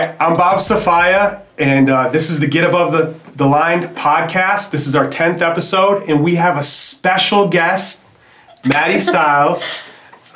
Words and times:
Hi, 0.00 0.16
I'm 0.18 0.34
Bob 0.34 0.60
Safaya, 0.60 1.42
and 1.58 1.90
uh, 1.90 2.08
this 2.08 2.30
is 2.30 2.40
the 2.40 2.46
Get 2.46 2.64
Above 2.64 2.92
the, 2.92 3.14
the 3.36 3.44
Line 3.44 3.94
podcast. 3.94 4.70
This 4.70 4.86
is 4.86 4.96
our 4.96 5.06
10th 5.06 5.42
episode, 5.42 6.08
and 6.08 6.24
we 6.24 6.36
have 6.36 6.56
a 6.56 6.62
special 6.62 7.48
guest, 7.48 8.02
Maddie 8.64 8.98
Stiles, 8.98 9.62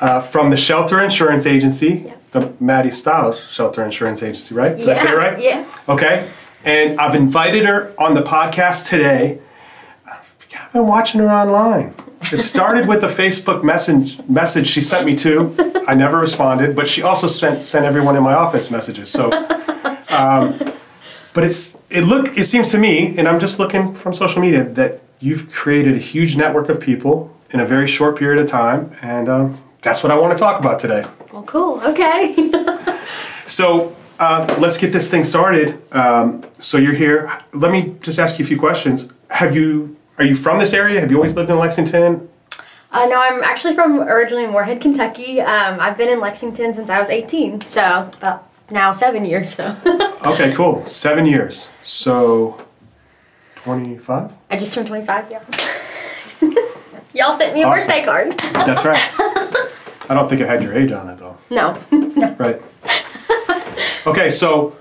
uh, 0.02 0.20
from 0.20 0.50
the 0.50 0.58
Shelter 0.58 1.00
Insurance 1.00 1.46
Agency. 1.46 2.12
The 2.32 2.52
Maddie 2.60 2.90
Stiles 2.90 3.40
Shelter 3.50 3.82
Insurance 3.82 4.22
Agency, 4.22 4.54
right? 4.54 4.76
Did 4.76 4.86
I 4.86 4.92
say 4.92 5.12
it 5.12 5.16
right? 5.16 5.40
yeah. 5.40 5.66
Okay, 5.88 6.30
and 6.66 7.00
I've 7.00 7.14
invited 7.14 7.64
her 7.64 7.94
on 7.96 8.12
the 8.12 8.22
podcast 8.22 8.90
today. 8.90 9.40
I've 10.06 10.72
been 10.74 10.86
watching 10.86 11.22
her 11.22 11.30
online. 11.30 11.94
It 12.32 12.38
started 12.38 12.88
with 12.88 13.02
a 13.04 13.08
Facebook 13.08 13.62
message 13.62 14.26
message 14.28 14.66
she 14.66 14.80
sent 14.80 15.06
me 15.06 15.14
to. 15.16 15.54
I 15.86 15.94
never 15.94 16.18
responded, 16.18 16.74
but 16.74 16.88
she 16.88 17.02
also 17.02 17.26
sent 17.26 17.64
sent 17.64 17.84
everyone 17.84 18.16
in 18.16 18.22
my 18.22 18.34
office 18.34 18.70
messages. 18.70 19.10
So, 19.10 19.32
um, 20.10 20.58
but 21.34 21.44
it's 21.44 21.76
it 21.90 22.02
look 22.02 22.36
it 22.36 22.44
seems 22.44 22.70
to 22.70 22.78
me, 22.78 23.16
and 23.18 23.28
I'm 23.28 23.40
just 23.40 23.58
looking 23.58 23.94
from 23.94 24.14
social 24.14 24.40
media 24.40 24.64
that 24.64 25.00
you've 25.20 25.50
created 25.52 25.94
a 25.94 25.98
huge 25.98 26.36
network 26.36 26.68
of 26.68 26.80
people 26.80 27.34
in 27.50 27.60
a 27.60 27.66
very 27.66 27.86
short 27.86 28.18
period 28.18 28.42
of 28.42 28.48
time, 28.48 28.96
and 29.02 29.28
um, 29.28 29.58
that's 29.82 30.02
what 30.02 30.10
I 30.10 30.18
want 30.18 30.36
to 30.36 30.38
talk 30.38 30.58
about 30.58 30.78
today. 30.78 31.04
Well, 31.32 31.44
cool. 31.44 31.80
Okay. 31.84 32.50
So 33.46 33.94
uh, 34.18 34.56
let's 34.58 34.78
get 34.78 34.92
this 34.92 35.10
thing 35.10 35.24
started. 35.24 35.80
Um, 35.92 36.44
so 36.60 36.78
you're 36.78 36.94
here. 36.94 37.30
Let 37.52 37.70
me 37.70 37.96
just 38.00 38.18
ask 38.18 38.38
you 38.38 38.44
a 38.44 38.48
few 38.48 38.58
questions. 38.58 39.12
Have 39.30 39.54
you 39.54 39.96
are 40.18 40.24
you 40.24 40.34
from 40.34 40.58
this 40.58 40.72
area? 40.72 41.00
Have 41.00 41.10
you 41.10 41.16
always 41.16 41.36
lived 41.36 41.50
in 41.50 41.58
Lexington? 41.58 42.28
uh, 42.92 43.06
no, 43.06 43.16
I'm 43.18 43.42
actually 43.42 43.74
from 43.74 44.00
originally 44.00 44.46
Morehead, 44.46 44.80
Kentucky. 44.80 45.40
Um, 45.40 45.80
I've 45.80 45.96
been 45.96 46.08
in 46.08 46.20
Lexington 46.20 46.72
since 46.74 46.88
I 46.90 47.00
was 47.00 47.08
18, 47.10 47.60
so 47.62 48.08
about 48.18 48.48
now 48.70 48.92
seven 48.92 49.24
years. 49.24 49.54
So 49.54 49.76
Okay, 50.26 50.52
cool. 50.54 50.86
Seven 50.86 51.26
years. 51.26 51.68
So 51.82 52.56
twenty-five. 53.56 54.30
I 54.50 54.56
just 54.56 54.72
turned 54.72 54.86
25. 54.88 55.30
Yeah. 55.30 55.42
Y'all 57.14 57.32
sent 57.36 57.54
me 57.54 57.62
a 57.62 57.66
Awesome. 57.66 57.88
birthday 57.88 58.04
card. 58.04 58.38
That's 58.66 58.84
right. 58.84 58.98
I 60.10 60.14
don't 60.14 60.28
think 60.28 60.40
it 60.40 60.48
had 60.48 60.62
your 60.62 60.74
age 60.74 60.92
on 60.92 61.08
it 61.08 61.18
though. 61.18 61.36
no, 61.50 61.78
no. 61.90 62.34
Right. 62.38 62.60
Okay, 64.06 64.28
so 64.30 64.76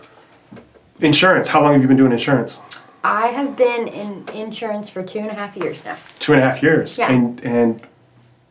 insurance. 1.00 1.48
How 1.48 1.62
long 1.62 1.74
have 1.74 1.82
you 1.82 1.88
been 1.88 1.96
doing 1.98 2.12
insurance? 2.12 2.58
I 3.04 3.28
have 3.28 3.58
been 3.58 3.88
in 3.88 4.26
insurance 4.34 4.90
for 4.90 5.04
two 5.04 5.20
and 5.20 5.30
a 5.30 5.34
half 5.34 5.58
years 5.58 5.84
now. 5.84 5.98
Two 6.20 6.34
and 6.34 6.42
a 6.42 6.46
half 6.46 6.64
years. 6.64 6.98
Yeah. 6.98 7.12
And 7.12 7.44
and 7.44 7.82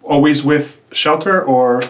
always 0.03 0.45
with 0.45 0.83
shelter 0.93 1.43
or 1.43 1.83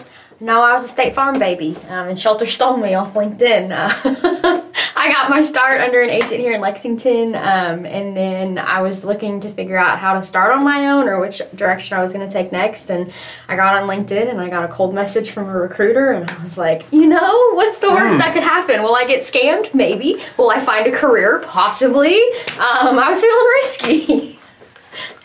No, 0.43 0.61
I 0.61 0.73
was 0.73 0.83
a 0.83 0.89
State 0.89 1.15
Farm 1.15 1.39
baby, 1.39 1.77
um, 1.87 2.09
and 2.09 2.19
Shelter 2.19 2.45
stole 2.57 2.75
me 2.75 2.95
off 2.95 3.13
LinkedIn. 3.13 3.71
Uh, 3.71 4.61
I 4.97 5.09
got 5.09 5.29
my 5.29 5.41
start 5.41 5.79
under 5.79 6.01
an 6.01 6.09
agent 6.09 6.41
here 6.41 6.51
in 6.51 6.59
Lexington, 6.59 7.33
um, 7.33 7.85
and 7.85 8.15
then 8.15 8.57
I 8.57 8.81
was 8.81 9.05
looking 9.05 9.39
to 9.39 9.49
figure 9.49 9.77
out 9.77 9.99
how 9.99 10.19
to 10.19 10.25
start 10.25 10.51
on 10.51 10.65
my 10.65 10.89
own 10.89 11.07
or 11.07 11.21
which 11.21 11.41
direction 11.55 11.97
I 11.97 12.01
was 12.01 12.11
going 12.11 12.27
to 12.27 12.33
take 12.33 12.51
next. 12.51 12.89
And 12.89 13.13
I 13.47 13.55
got 13.55 13.81
on 13.81 13.87
LinkedIn 13.87 14.29
and 14.29 14.41
I 14.41 14.49
got 14.49 14.65
a 14.65 14.67
cold 14.67 14.93
message 14.93 15.31
from 15.31 15.47
a 15.47 15.57
recruiter, 15.57 16.11
and 16.11 16.29
I 16.29 16.43
was 16.43 16.57
like, 16.57 16.83
you 16.91 17.05
know, 17.05 17.53
what's 17.53 17.77
the 17.77 17.89
worst 17.89 18.17
that 18.17 18.33
could 18.33 18.43
happen? 18.43 18.83
Will 18.83 18.95
I 18.95 19.05
get 19.05 19.21
scammed? 19.21 19.73
Maybe. 19.73 20.21
Will 20.37 20.49
I 20.49 20.59
find 20.59 20.85
a 20.87 20.91
career? 20.91 21.39
Possibly. 21.39 22.15
Um, 22.59 22.99
I 22.99 23.07
was 23.07 23.21
feeling 23.21 23.45
risky. 23.61 24.39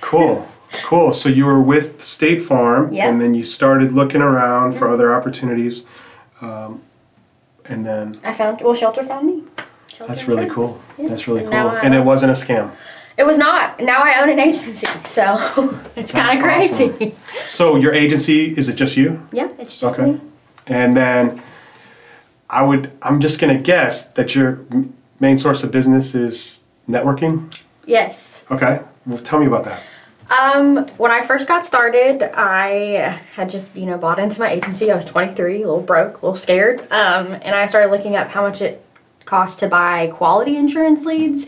Cool. 0.00 0.48
Cool. 0.84 1.12
So 1.12 1.28
you 1.28 1.44
were 1.44 1.60
with 1.60 2.02
State 2.02 2.42
Farm, 2.42 2.92
Yeah. 2.92 3.08
and 3.08 3.20
then 3.20 3.34
you 3.34 3.44
started 3.44 3.92
looking 3.92 4.20
around 4.22 4.74
for 4.76 4.88
other 4.88 5.14
opportunities, 5.14 5.84
um, 6.40 6.82
and 7.66 7.84
then 7.84 8.18
I 8.24 8.32
found 8.32 8.60
well, 8.62 8.74
Shelter 8.74 9.02
found 9.02 9.26
me. 9.26 9.42
Shelter 9.88 10.06
that's 10.08 10.26
really 10.28 10.46
found 10.46 10.48
me. 10.48 10.54
cool. 10.54 10.80
That's 11.08 11.28
really 11.28 11.42
cool. 11.42 11.50
now 11.50 11.68
I- 11.68 11.80
And 11.80 11.94
it 11.94 12.04
wasn't 12.04 12.32
a 12.32 12.34
scam. 12.34 12.70
It 13.16 13.26
was 13.26 13.36
not. 13.36 13.80
Now 13.80 13.98
I 14.02 14.20
own 14.22 14.30
an 14.30 14.38
agency, 14.38 14.86
so 15.04 15.74
it's 15.96 16.12
kind 16.12 16.38
of 16.38 16.42
crazy. 16.44 16.84
awesome. 16.90 17.12
So 17.48 17.76
your 17.76 17.92
agency 17.92 18.56
is 18.56 18.68
it 18.68 18.74
just 18.76 18.96
you? 18.96 19.26
Yeah, 19.32 19.48
it's 19.58 19.78
just 19.80 19.98
Okay. 19.98 20.12
me. 20.12 20.20
And 20.68 20.96
then 20.96 21.42
I 22.48 22.62
would. 22.62 22.92
I'm 23.02 23.20
just 23.20 23.40
gonna 23.40 23.58
guess 23.58 24.06
that 24.12 24.34
your 24.36 24.60
main 25.20 25.36
source 25.36 25.64
of 25.64 25.72
business 25.72 26.14
is 26.14 26.62
networking. 26.88 27.50
Yes. 27.86 28.42
Okay. 28.52 28.80
Well, 29.04 29.18
tell 29.18 29.40
me 29.40 29.46
about 29.46 29.64
that. 29.64 29.82
Um, 30.30 30.86
when 30.98 31.10
I 31.10 31.26
first 31.26 31.48
got 31.48 31.64
started, 31.64 32.22
I 32.34 33.18
had 33.34 33.48
just 33.48 33.74
you 33.74 33.86
know 33.86 33.96
bought 33.96 34.18
into 34.18 34.40
my 34.40 34.50
agency. 34.50 34.90
I 34.92 34.96
was 34.96 35.04
23, 35.06 35.56
a 35.56 35.58
little 35.60 35.80
broke, 35.80 36.20
a 36.20 36.26
little 36.26 36.36
scared, 36.36 36.80
um, 36.92 37.32
and 37.32 37.54
I 37.54 37.66
started 37.66 37.90
looking 37.90 38.14
up 38.14 38.28
how 38.28 38.42
much 38.42 38.60
it 38.60 38.84
cost 39.24 39.60
to 39.60 39.68
buy 39.68 40.08
quality 40.08 40.56
insurance 40.56 41.04
leads. 41.04 41.46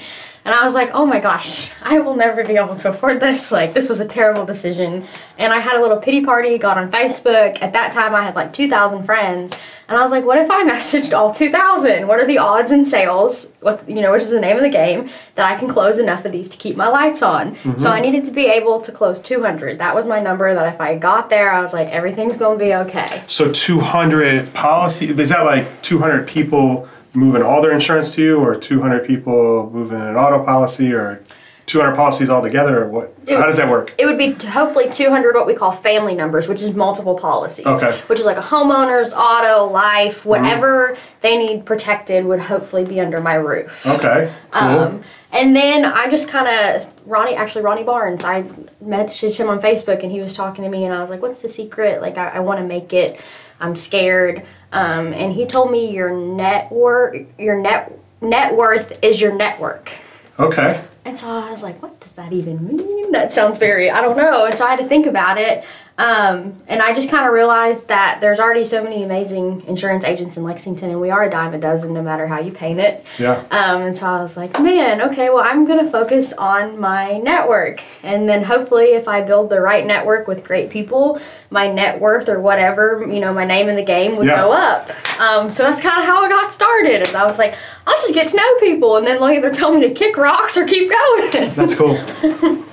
And 0.51 0.59
I 0.59 0.65
was 0.65 0.75
like, 0.75 0.91
oh 0.95 1.07
my 1.07 1.21
gosh, 1.21 1.71
I 1.81 2.01
will 2.01 2.17
never 2.17 2.45
be 2.45 2.57
able 2.57 2.75
to 2.75 2.89
afford 2.89 3.21
this. 3.21 3.53
Like, 3.53 3.73
this 3.73 3.89
was 3.89 4.01
a 4.01 4.05
terrible 4.05 4.45
decision. 4.45 5.07
And 5.39 5.53
I 5.53 5.61
had 5.61 5.77
a 5.77 5.81
little 5.81 5.99
pity 5.99 6.25
party, 6.25 6.59
got 6.59 6.77
on 6.77 6.91
Facebook. 6.91 7.63
At 7.63 7.73
that 7.73 7.93
time, 7.93 8.17
I 8.17 8.25
had 8.25 8.35
like 8.35 8.53
2,000 8.53 9.05
friends. 9.05 9.61
And 9.87 9.97
I 9.97 10.03
was 10.03 10.11
like, 10.11 10.25
what 10.25 10.39
if 10.39 10.51
I 10.51 10.65
messaged 10.69 11.17
all 11.17 11.33
2,000? 11.33 12.09
What 12.09 12.19
are 12.19 12.27
the 12.27 12.39
odds 12.39 12.73
in 12.73 12.85
sales? 12.85 13.53
What's, 13.61 13.87
you 13.87 14.01
know, 14.01 14.11
which 14.11 14.25
is 14.25 14.33
the 14.33 14.41
name 14.41 14.57
of 14.57 14.65
the 14.65 14.71
game, 14.71 15.09
that 15.37 15.47
I 15.47 15.57
can 15.57 15.69
close 15.69 16.01
enough 16.01 16.25
of 16.25 16.33
these 16.33 16.49
to 16.49 16.57
keep 16.57 16.75
my 16.75 16.89
lights 16.89 17.23
on? 17.23 17.55
So 17.79 17.89
I 17.89 18.01
mm-hmm. 18.01 18.03
needed 18.03 18.25
to 18.25 18.33
be 18.33 18.47
able 18.47 18.81
to 18.81 18.91
close 18.91 19.21
200. 19.21 19.79
That 19.79 19.95
was 19.95 20.09
my 20.09 20.19
number 20.19 20.53
that 20.53 20.75
if 20.75 20.81
I 20.81 20.99
got 20.99 21.31
there, 21.31 21.53
I 21.53 21.61
was 21.61 21.73
like, 21.73 21.87
everything's 21.91 22.37
going 22.37 22.59
to 22.59 22.65
be 22.65 22.75
okay. 22.75 23.23
So 23.29 23.53
200 23.53 24.53
policy. 24.53 25.11
Is 25.11 25.29
that 25.29 25.45
like 25.45 25.81
200 25.83 26.27
people 26.27 26.89
moving 27.15 27.43
all 27.43 27.63
their 27.63 27.73
insurance 27.73 28.15
to 28.15 28.23
you, 28.23 28.39
or 28.39 28.55
200 28.55 29.07
people 29.07 29.71
moving 29.71 30.01
an 30.01 30.17
auto 30.17 30.45
policy, 30.45 30.93
or 30.93 31.23
200 31.67 31.95
policies 31.95 32.31
altogether, 32.31 32.85
or 32.85 32.89
what? 32.89 33.15
How 33.29 33.47
does 33.47 33.57
that 33.57 33.69
work? 33.69 33.95
It 33.99 34.07
would 34.07 34.19
be 34.19 34.33
hopefully 34.33 34.91
200 34.93 35.35
what 35.35 35.47
we 35.47 35.55
call 35.55 35.71
family 35.73 36.15
numbers, 36.15 36.49
which 36.49 36.63
is 36.63 36.75
multiple 36.75 37.17
policies. 37.17 37.67
Okay. 37.67 37.99
Which 38.09 38.19
is 38.19 38.27
like 38.27 38.37
a 38.37 38.43
homeowner's, 38.43 39.13
auto, 39.13 39.67
life, 39.67 40.25
whatever 40.25 40.97
they 41.21 41.39
need 41.39 41.65
protected 41.65 42.25
would 42.25 42.41
hopefully 42.41 42.85
be 42.85 43.01
under 43.01 43.21
my 43.21 43.35
roof. 43.35 43.87
Okay. 43.87 44.33
Cool. 44.51 44.63
Um, 44.63 45.05
and 45.33 45.55
then 45.55 45.85
I 45.85 46.11
just 46.11 46.29
kind 46.29 46.49
of 46.49 46.93
Ronnie, 47.07 47.37
actually 47.37 47.63
Ronnie 47.63 47.85
Barnes, 47.85 48.25
I 48.25 48.43
messaged 48.85 49.37
him 49.37 49.49
on 49.49 49.61
Facebook 49.61 50.03
and 50.03 50.11
he 50.11 50.21
was 50.21 50.35
talking 50.35 50.65
to 50.65 50.71
me 50.71 50.85
and 50.85 50.93
I 50.93 51.01
was 51.01 51.11
like, 51.11 51.23
"What's 51.23 51.41
the 51.41 51.49
secret? 51.49 52.01
Like, 52.01 52.19
I, 52.19 52.31
I 52.31 52.41
want 52.41 52.59
to 52.59 52.67
make 52.67 52.93
it. 52.93 53.21
I'm 53.61 53.77
scared." 53.77 54.47
Um, 54.73 55.13
and 55.13 55.33
he 55.33 55.47
told 55.47 55.71
me 55.71 55.91
your 55.91 56.11
net 56.15 56.71
worth, 56.71 57.27
your 57.39 57.61
net 57.61 57.93
net 58.21 58.55
worth 58.57 58.97
is 59.03 59.21
your 59.21 59.35
network. 59.35 59.91
okay. 60.39 60.85
And 61.05 61.17
so 61.17 61.29
I 61.29 61.51
was 61.51 61.63
like, 61.63 61.81
what 61.83 61.99
does 61.99 62.13
that 62.13 62.33
even 62.33 62.67
mean? 62.67 63.13
That 63.13 63.33
sounds 63.33 63.57
very, 63.57 63.91
I 63.91 64.03
don't 64.03 64.19
know. 64.19 64.45
And 64.45 64.55
so 64.55 64.67
I 64.67 64.71
had 64.71 64.81
to 64.81 64.87
think 64.87 65.07
about 65.07 65.39
it. 65.39 65.65
Um, 66.01 66.55
and 66.67 66.81
I 66.81 66.95
just 66.95 67.11
kind 67.11 67.27
of 67.27 67.35
realized 67.35 67.89
that 67.89 68.23
there's 68.23 68.39
already 68.39 68.65
so 68.65 68.83
many 68.83 69.03
amazing 69.03 69.65
insurance 69.67 70.03
agents 70.03 70.39
in 70.39 70.45
Lexington, 70.45 70.89
and 70.89 70.99
we 70.99 71.11
are 71.11 71.25
a 71.25 71.31
dime 71.31 71.53
a 71.53 71.59
dozen 71.59 71.93
no 71.93 72.01
matter 72.01 72.27
how 72.27 72.41
you 72.41 72.53
paint 72.53 72.81
it. 72.81 73.05
Yeah. 73.19 73.45
Um, 73.51 73.83
and 73.83 73.99
so 73.99 74.07
I 74.07 74.23
was 74.23 74.35
like, 74.35 74.59
man, 74.63 75.03
okay, 75.03 75.29
well, 75.29 75.45
I'm 75.45 75.67
going 75.67 75.85
to 75.85 75.91
focus 75.91 76.33
on 76.33 76.81
my 76.81 77.19
network. 77.19 77.83
And 78.03 78.27
then 78.27 78.45
hopefully, 78.45 78.93
if 78.95 79.09
I 79.09 79.21
build 79.21 79.51
the 79.51 79.61
right 79.61 79.87
network 79.87 80.27
with 80.27 80.43
great 80.43 80.71
people, 80.71 81.21
my 81.51 81.71
net 81.71 82.01
worth 82.01 82.31
or 82.31 82.41
whatever, 82.41 83.05
you 83.07 83.21
know, 83.21 83.35
my 83.35 83.45
name 83.45 83.69
in 83.69 83.77
the 83.77 83.85
game 83.85 84.17
would 84.17 84.27
Yeah. 84.27 84.41
go 84.41 84.53
up. 84.53 84.91
Um, 85.21 85.51
so 85.51 85.65
that's 85.65 85.83
kind 85.83 86.01
of 86.01 86.07
how 86.07 86.25
I 86.25 86.31
got 86.31 86.51
started. 86.51 87.03
Is 87.07 87.15
I 87.15 87.27
was 87.27 87.39
like, 87.39 87.55
I'll 87.87 88.01
just 88.01 88.15
get 88.15 88.29
to 88.29 88.37
know 88.39 88.55
people, 88.59 88.97
and 88.97 89.07
then 89.07 89.17
they'll 89.21 89.29
either 89.29 89.53
tell 89.53 89.75
me 89.75 89.87
to 89.87 89.93
kick 89.93 90.17
rocks 90.17 90.57
or 90.57 90.65
keep 90.67 90.91
going. 90.91 91.51
That's 91.55 91.75
cool. 91.75 91.99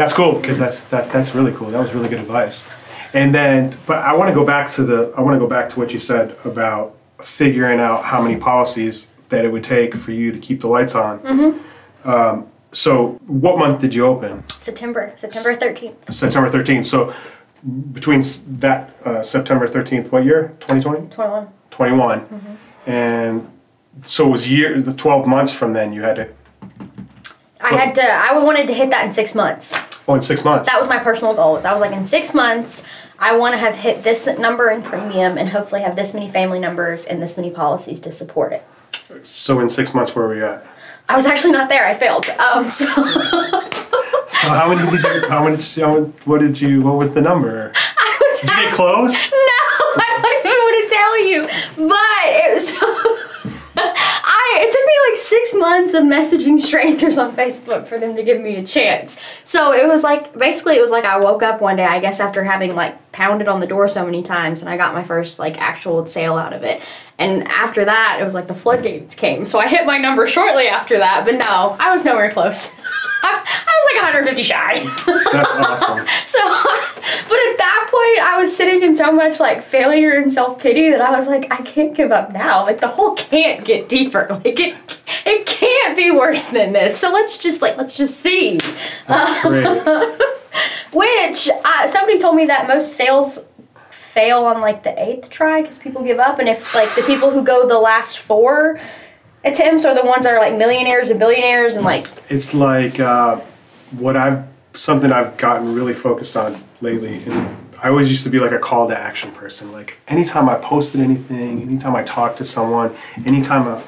that's 0.00 0.14
cool 0.14 0.40
because 0.40 0.58
that's 0.58 0.84
that 0.84 1.12
that's 1.12 1.34
really 1.34 1.52
cool. 1.52 1.70
That 1.70 1.80
was 1.80 1.92
really 1.92 2.08
good 2.08 2.20
advice. 2.20 2.66
And 3.12 3.34
then, 3.34 3.76
but 3.86 3.98
I 3.98 4.14
want 4.14 4.28
to 4.28 4.34
go 4.34 4.46
back 4.46 4.70
to 4.70 4.82
the 4.82 5.12
I 5.16 5.20
want 5.20 5.34
to 5.34 5.38
go 5.38 5.46
back 5.46 5.68
to 5.70 5.78
what 5.78 5.92
you 5.92 5.98
said 5.98 6.36
about 6.44 6.96
figuring 7.22 7.80
out 7.80 8.02
how 8.04 8.22
many 8.22 8.40
policies 8.40 9.08
that 9.28 9.44
it 9.44 9.52
would 9.52 9.62
take 9.62 9.94
for 9.94 10.12
you 10.12 10.32
to 10.32 10.38
keep 10.38 10.60
the 10.60 10.68
lights 10.68 10.94
on. 10.94 11.60
Um, 12.04 12.48
so, 12.72 13.20
what 13.26 13.58
month 13.58 13.80
did 13.80 13.94
you 13.94 14.06
open? 14.06 14.42
September, 14.58 15.12
September 15.16 15.54
13th, 15.54 16.14
September 16.14 16.48
13th. 16.48 16.86
So, 16.86 17.14
between 17.92 18.22
that 18.60 18.90
uh, 19.04 19.22
September 19.22 19.68
13th, 19.68 20.10
what 20.10 20.24
year? 20.24 20.56
2020? 20.60 21.08
21. 21.08 21.48
21. 21.70 22.58
And 22.86 23.50
so 24.04 24.28
it 24.28 24.30
was 24.30 24.48
year 24.48 24.80
the 24.80 24.94
12 24.94 25.26
months 25.26 25.52
from 25.52 25.74
then 25.74 25.92
you 25.92 26.00
had 26.00 26.16
to 26.16 26.32
I 27.62 27.68
had 27.74 27.94
to, 27.96 28.02
I 28.02 28.38
wanted 28.42 28.66
to 28.68 28.74
hit 28.74 28.90
that 28.90 29.04
in 29.04 29.12
six 29.12 29.34
months. 29.34 29.74
oh 30.08 30.14
in 30.14 30.22
6 30.22 30.44
months. 30.44 30.68
That 30.68 30.80
was 30.80 30.88
my 30.88 30.98
personal 30.98 31.34
goal. 31.34 31.58
I 31.58 31.72
was 31.72 31.80
like, 31.80 31.92
in 31.92 32.06
six 32.06 32.34
months, 32.34 32.86
I 33.18 33.36
want 33.36 33.52
to 33.54 33.58
have 33.58 33.74
hit 33.74 34.02
this 34.02 34.26
number 34.38 34.70
in 34.70 34.82
premium 34.82 35.36
and 35.36 35.48
hopefully 35.48 35.82
have 35.82 35.94
this 35.94 36.14
many 36.14 36.30
family 36.30 36.58
numbers 36.58 37.04
and 37.04 37.22
this 37.22 37.36
many 37.36 37.50
policies 37.50 38.00
to 38.00 38.12
support 38.12 38.52
it. 38.52 38.64
so 39.26 39.60
in 39.60 39.68
6 39.68 39.94
months 39.94 40.14
where 40.14 40.26
were 40.26 40.34
we 40.34 40.42
at? 40.42 40.66
I 41.08 41.16
was 41.16 41.26
actually 41.26 41.52
not 41.52 41.68
there. 41.68 41.86
I 41.86 41.94
failed. 41.94 42.26
Um, 42.38 42.68
so 42.68 42.86
So 44.40 44.48
how 44.48 44.72
many 44.72 44.88
did 44.90 45.02
you 45.02 45.28
how 45.28 45.44
many 45.44 45.60
how, 45.62 46.00
what 46.24 46.40
did 46.40 46.58
you 46.60 46.80
what 46.80 46.94
was 46.96 47.12
the 47.12 47.20
number? 47.20 47.72
I 47.98 48.18
was. 48.20 48.40
Did 48.40 48.50
you 48.50 48.56
get 48.56 48.74
close? 48.74 49.30
No, 49.96 50.02
I 50.02 50.20
don't 50.22 50.46
even 50.46 50.60
want 50.66 50.76
to 50.84 50.94
tell 50.94 51.14
you. 51.28 51.88
But 51.88 52.26
it 52.26 52.54
was. 52.54 52.70
I 55.10 55.16
six 55.16 55.54
months 55.54 55.94
of 55.94 56.04
messaging 56.04 56.60
strangers 56.70 57.18
on 57.18 57.34
Facebook 57.36 57.86
for 57.86 57.98
them 57.98 58.16
to 58.16 58.22
give 58.22 58.40
me 58.40 58.56
a 58.56 58.64
chance. 58.64 59.20
So 59.44 59.72
it 59.72 59.86
was 59.86 60.02
like 60.02 60.36
basically 60.36 60.76
it 60.76 60.80
was 60.80 60.90
like 60.90 61.04
I 61.04 61.18
woke 61.18 61.42
up 61.42 61.60
one 61.60 61.76
day, 61.76 61.84
I 61.84 62.00
guess 62.00 62.20
after 62.20 62.44
having 62.44 62.74
like 62.74 63.12
pounded 63.12 63.48
on 63.48 63.60
the 63.60 63.66
door 63.66 63.88
so 63.88 64.04
many 64.04 64.22
times 64.22 64.60
and 64.60 64.70
I 64.70 64.76
got 64.76 64.94
my 64.94 65.02
first 65.02 65.38
like 65.38 65.60
actual 65.60 66.06
sale 66.06 66.36
out 66.36 66.52
of 66.52 66.62
it. 66.62 66.80
And 67.18 67.46
after 67.48 67.84
that, 67.84 68.18
it 68.20 68.24
was 68.24 68.34
like 68.34 68.48
the 68.48 68.54
floodgates 68.54 69.14
came. 69.14 69.44
So 69.44 69.58
I 69.58 69.68
hit 69.68 69.84
my 69.84 69.98
number 69.98 70.26
shortly 70.26 70.68
after 70.68 70.98
that, 70.98 71.24
but 71.24 71.34
no, 71.34 71.76
I 71.78 71.92
was 71.92 72.04
nowhere 72.04 72.30
close. 72.30 72.76
like 73.94 74.02
150 74.02 74.42
shy. 74.42 74.84
That's 75.32 75.54
awesome. 75.54 76.06
So, 76.26 76.38
but 76.42 77.38
at 77.38 77.58
that 77.58 77.88
point, 77.90 78.24
I 78.24 78.38
was 78.38 78.56
sitting 78.56 78.82
in 78.82 78.94
so 78.94 79.10
much 79.10 79.40
like 79.40 79.62
failure 79.62 80.12
and 80.12 80.32
self 80.32 80.60
pity 80.60 80.90
that 80.90 81.00
I 81.00 81.10
was 81.16 81.26
like, 81.26 81.50
I 81.50 81.60
can't 81.62 81.94
give 81.94 82.12
up 82.12 82.32
now. 82.32 82.64
Like 82.64 82.80
the 82.80 82.88
hole 82.88 83.14
can't 83.14 83.64
get 83.64 83.88
deeper. 83.88 84.26
Like 84.44 84.58
it, 84.58 84.76
it 85.26 85.46
can't 85.46 85.96
be 85.96 86.10
worse 86.10 86.48
than 86.48 86.72
this. 86.72 87.00
So 87.00 87.12
let's 87.12 87.42
just 87.42 87.62
like 87.62 87.76
let's 87.76 87.96
just 87.96 88.20
see. 88.20 88.58
That's 89.08 89.42
great. 89.42 89.66
Which 90.92 91.48
uh, 91.64 91.88
somebody 91.88 92.18
told 92.18 92.36
me 92.36 92.46
that 92.46 92.68
most 92.68 92.94
sales 92.94 93.44
fail 93.90 94.44
on 94.44 94.60
like 94.60 94.82
the 94.82 95.00
eighth 95.02 95.30
try 95.30 95.62
because 95.62 95.78
people 95.78 96.02
give 96.02 96.18
up, 96.18 96.38
and 96.38 96.48
if 96.48 96.74
like 96.74 96.94
the 96.94 97.02
people 97.02 97.30
who 97.30 97.42
go 97.42 97.66
the 97.68 97.78
last 97.78 98.18
four 98.18 98.80
attempts 99.44 99.84
are 99.84 99.94
the 99.94 100.04
ones 100.04 100.24
that 100.24 100.34
are 100.34 100.40
like 100.40 100.56
millionaires 100.56 101.10
and 101.10 101.18
billionaires 101.18 101.76
and 101.76 101.84
like 101.84 102.06
It's 102.28 102.54
like 102.54 103.00
uh, 103.00 103.40
what 103.92 104.16
I've 104.16 104.44
something 104.74 105.12
I've 105.12 105.36
gotten 105.36 105.74
really 105.74 105.94
focused 105.94 106.36
on 106.36 106.62
lately. 106.80 107.22
And 107.24 107.56
I 107.82 107.88
always 107.88 108.08
used 108.08 108.24
to 108.24 108.30
be 108.30 108.38
like 108.38 108.52
a 108.52 108.58
call 108.58 108.88
to 108.88 108.98
action 108.98 109.32
person. 109.32 109.72
Like 109.72 109.98
anytime 110.08 110.48
I 110.48 110.56
posted 110.56 111.00
anything, 111.00 111.62
anytime 111.62 111.96
I 111.96 112.04
talked 112.04 112.38
to 112.38 112.44
someone, 112.44 112.94
anytime 113.26 113.66
a, 113.66 113.82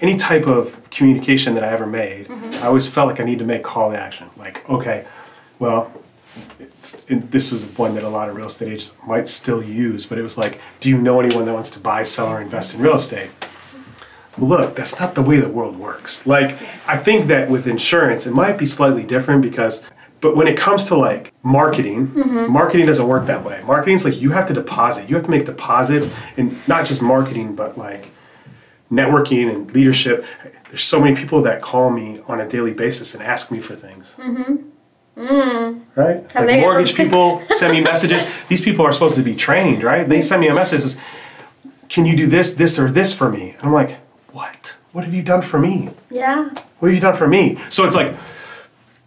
any 0.00 0.16
type 0.16 0.46
of 0.46 0.90
communication 0.90 1.54
that 1.54 1.64
I 1.64 1.68
ever 1.68 1.86
made, 1.86 2.28
mm-hmm. 2.28 2.64
I 2.64 2.66
always 2.66 2.88
felt 2.88 3.08
like 3.08 3.20
I 3.20 3.24
need 3.24 3.38
to 3.38 3.44
make 3.44 3.62
call 3.62 3.92
to 3.92 3.98
action. 3.98 4.28
Like 4.36 4.68
okay, 4.68 5.06
well. 5.58 5.92
And 7.08 7.30
this 7.30 7.50
was 7.50 7.64
one 7.78 7.94
that 7.94 8.04
a 8.04 8.08
lot 8.08 8.28
of 8.28 8.36
real 8.36 8.46
estate 8.46 8.68
agents 8.68 8.92
might 9.06 9.26
still 9.26 9.62
use, 9.62 10.04
but 10.04 10.18
it 10.18 10.22
was 10.22 10.36
like, 10.36 10.60
do 10.78 10.90
you 10.90 10.98
know 10.98 11.18
anyone 11.18 11.46
that 11.46 11.54
wants 11.54 11.70
to 11.70 11.80
buy, 11.80 12.02
sell, 12.02 12.28
or 12.28 12.42
invest 12.42 12.74
in 12.74 12.82
real 12.82 12.96
estate? 12.96 13.30
Look, 14.38 14.76
that's 14.76 14.98
not 15.00 15.14
the 15.14 15.22
way 15.22 15.38
the 15.40 15.48
world 15.48 15.76
works. 15.78 16.26
Like, 16.26 16.56
I 16.86 16.96
think 16.96 17.26
that 17.26 17.48
with 17.48 17.66
insurance, 17.66 18.26
it 18.26 18.32
might 18.32 18.58
be 18.58 18.66
slightly 18.66 19.02
different 19.02 19.42
because, 19.42 19.84
but 20.20 20.36
when 20.36 20.46
it 20.46 20.58
comes 20.58 20.86
to 20.86 20.96
like 20.96 21.32
marketing, 21.42 22.08
mm-hmm. 22.08 22.52
marketing 22.52 22.86
doesn't 22.86 23.06
work 23.06 23.26
that 23.26 23.44
way. 23.44 23.62
Marketing's 23.66 24.04
like 24.04 24.20
you 24.20 24.30
have 24.30 24.48
to 24.48 24.54
deposit, 24.54 25.08
you 25.08 25.16
have 25.16 25.24
to 25.24 25.30
make 25.30 25.46
deposits, 25.46 26.08
and 26.36 26.56
not 26.68 26.86
just 26.86 27.02
marketing, 27.02 27.54
but 27.54 27.78
like 27.78 28.10
networking 28.90 29.52
and 29.52 29.72
leadership. 29.72 30.24
There's 30.68 30.84
so 30.84 31.00
many 31.00 31.16
people 31.16 31.42
that 31.42 31.62
call 31.62 31.90
me 31.90 32.20
on 32.26 32.40
a 32.40 32.48
daily 32.48 32.72
basis 32.72 33.14
and 33.14 33.22
ask 33.22 33.50
me 33.50 33.60
for 33.60 33.74
things. 33.74 34.14
Mm-hmm. 34.18 34.56
Mm-hmm. 35.16 36.00
Right? 36.00 36.22
Like 36.22 36.46
they 36.46 36.58
ever- 36.58 36.60
mortgage 36.60 36.94
people 36.96 37.42
send 37.50 37.72
me 37.72 37.80
messages. 37.80 38.26
These 38.48 38.62
people 38.62 38.84
are 38.84 38.92
supposed 38.92 39.16
to 39.16 39.22
be 39.22 39.34
trained, 39.34 39.82
right? 39.82 40.08
They 40.08 40.22
send 40.22 40.40
me 40.40 40.48
a 40.48 40.54
message. 40.54 40.82
Says, 40.82 40.98
Can 41.88 42.04
you 42.04 42.16
do 42.16 42.26
this, 42.26 42.54
this, 42.54 42.78
or 42.78 42.90
this 42.90 43.14
for 43.14 43.30
me? 43.30 43.50
And 43.50 43.62
I'm 43.62 43.72
like, 43.72 43.98
What? 44.36 44.76
What 44.92 45.04
have 45.06 45.14
you 45.14 45.22
done 45.22 45.40
for 45.40 45.58
me? 45.58 45.88
yeah. 46.10 46.50
What 46.78 46.88
have 46.88 46.94
you 46.94 47.00
done 47.00 47.16
for 47.16 47.26
me? 47.26 47.58
So 47.70 47.86
it's 47.86 47.96
like, 47.96 48.14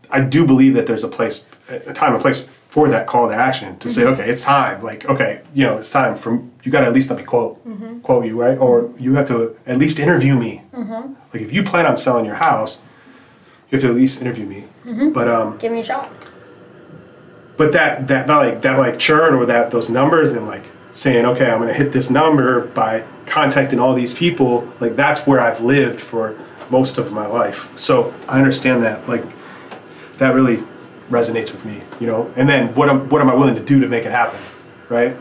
I 0.10 0.22
do 0.22 0.48
believe 0.48 0.74
that 0.74 0.88
there's 0.88 1.04
a 1.04 1.08
place, 1.08 1.46
a 1.70 1.94
time 1.94 2.14
and 2.14 2.22
place 2.22 2.42
for 2.42 2.90
that 2.90 3.06
call 3.06 3.30
to 3.30 3.36
action 3.36 3.78
to 3.78 3.92
say, 3.92 4.02
mm-hmm. 4.02 4.14
okay, 4.20 4.32
it's 4.32 4.42
time. 4.42 4.82
Like, 4.82 5.06
okay, 5.08 5.44
you 5.54 5.64
know, 5.64 5.78
it's 5.78 5.92
time 5.92 6.16
for 6.16 6.44
you. 6.64 6.72
Got 6.72 6.82
to 6.82 6.88
at 6.88 6.94
least 6.94 7.12
let 7.12 7.20
me 7.20 7.26
quote, 7.26 7.64
mm-hmm. 7.64 8.00
quote 8.00 8.26
you, 8.26 8.42
right? 8.42 8.58
Or 8.58 8.92
you 8.98 9.14
have 9.14 9.28
to 9.28 9.56
at 9.68 9.78
least 9.78 10.00
interview 10.00 10.36
me. 10.36 10.64
Mm-hmm. 10.74 11.14
Like, 11.32 11.44
if 11.44 11.54
you 11.54 11.62
plan 11.62 11.86
on 11.86 11.96
selling 11.96 12.26
your 12.26 12.36
house, 12.36 12.82
you 13.70 13.76
have 13.76 13.82
to 13.82 13.90
at 13.90 13.96
least 13.96 14.22
interview 14.24 14.48
me. 14.48 14.66
But 15.14 15.28
um, 15.28 15.60
Give 15.60 15.72
me 15.72 15.82
a 15.82 15.84
shot. 15.84 16.12
but 17.56 17.72
that 17.74 18.08
that 18.08 18.26
that 18.26 18.36
like 18.36 18.64
that 18.64 18.80
like 18.80 18.98
churn 18.98 19.36
or 19.36 19.46
that 19.46 19.70
those 19.70 19.92
numbers 19.92 20.34
and 20.34 20.48
like 20.48 20.66
saying 20.92 21.26
okay 21.26 21.50
i'm 21.50 21.60
gonna 21.60 21.74
hit 21.74 21.92
this 21.92 22.10
number 22.10 22.62
by 22.68 23.04
contacting 23.26 23.80
all 23.80 23.94
these 23.94 24.14
people 24.14 24.68
like 24.80 24.96
that's 24.96 25.26
where 25.28 25.40
i've 25.40 25.62
lived 25.62 26.02
for 26.02 26.38
most 26.70 27.00
of 27.00 27.12
my 27.12 27.26
life. 27.26 27.76
So 27.78 28.14
i 28.28 28.38
understand 28.38 28.84
that 28.84 29.08
like 29.08 29.24
that 30.18 30.34
really 30.34 30.64
resonates 31.10 31.52
with 31.52 31.66
me 31.66 31.82
you 32.00 32.08
know? 32.08 32.32
And 32.36 32.48
then 32.48 32.74
what 32.76 32.90
am 32.90 33.10
what 33.10 33.22
am 33.22 33.30
i 33.30 33.34
willing 33.34 33.56
to 33.56 33.64
do 33.64 33.80
to 33.80 33.88
make 33.88 34.06
it 34.06 34.12
happen 34.12 34.40
right? 34.90 35.16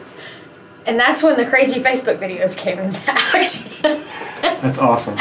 And 0.86 0.98
that's 0.98 1.22
when 1.22 1.36
the 1.36 1.44
crazy 1.44 1.80
Facebook 1.82 2.18
videos 2.18 2.56
came 2.56 2.78
into 2.78 3.10
action. 3.10 3.70
that's 4.40 4.78
awesome. 4.78 5.18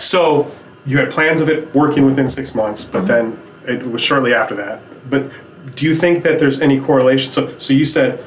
So 0.00 0.50
you 0.86 0.98
had 0.98 1.10
plans 1.12 1.40
of 1.40 1.48
it 1.48 1.72
working 1.72 2.04
within 2.04 2.28
six 2.28 2.54
months 2.54 2.84
but 2.84 3.04
mm-hmm. 3.04 3.06
then 3.66 3.78
it 3.78 3.86
was 3.86 4.00
shortly 4.00 4.34
after 4.34 4.54
that. 4.56 4.82
But 5.08 5.30
do 5.76 5.86
you 5.86 5.94
think 5.94 6.24
that 6.24 6.38
there's 6.38 6.60
any 6.60 6.80
correlation? 6.80 7.30
So 7.30 7.56
so 7.58 7.72
you 7.72 7.86
said 7.86 8.24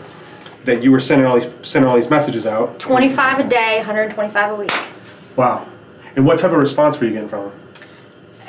that 0.65 0.81
you 0.83 0.92
were 0.92 1.00
sending 1.00 1.27
all 1.27 1.39
these 1.39 1.51
sending 1.62 1.89
all 1.89 1.95
these 1.95 2.10
messages 2.10 2.45
out 2.45 2.80
25 2.80 3.39
a 3.39 3.50
day, 3.50 3.77
125 3.77 4.51
a 4.51 4.56
week. 4.56 4.74
Wow. 5.36 5.68
And 6.15 6.25
what 6.25 6.39
type 6.39 6.51
of 6.51 6.57
response 6.57 7.00
were 7.00 7.07
you 7.07 7.13
getting 7.13 7.30
from 7.30 7.50
them? 7.50 7.60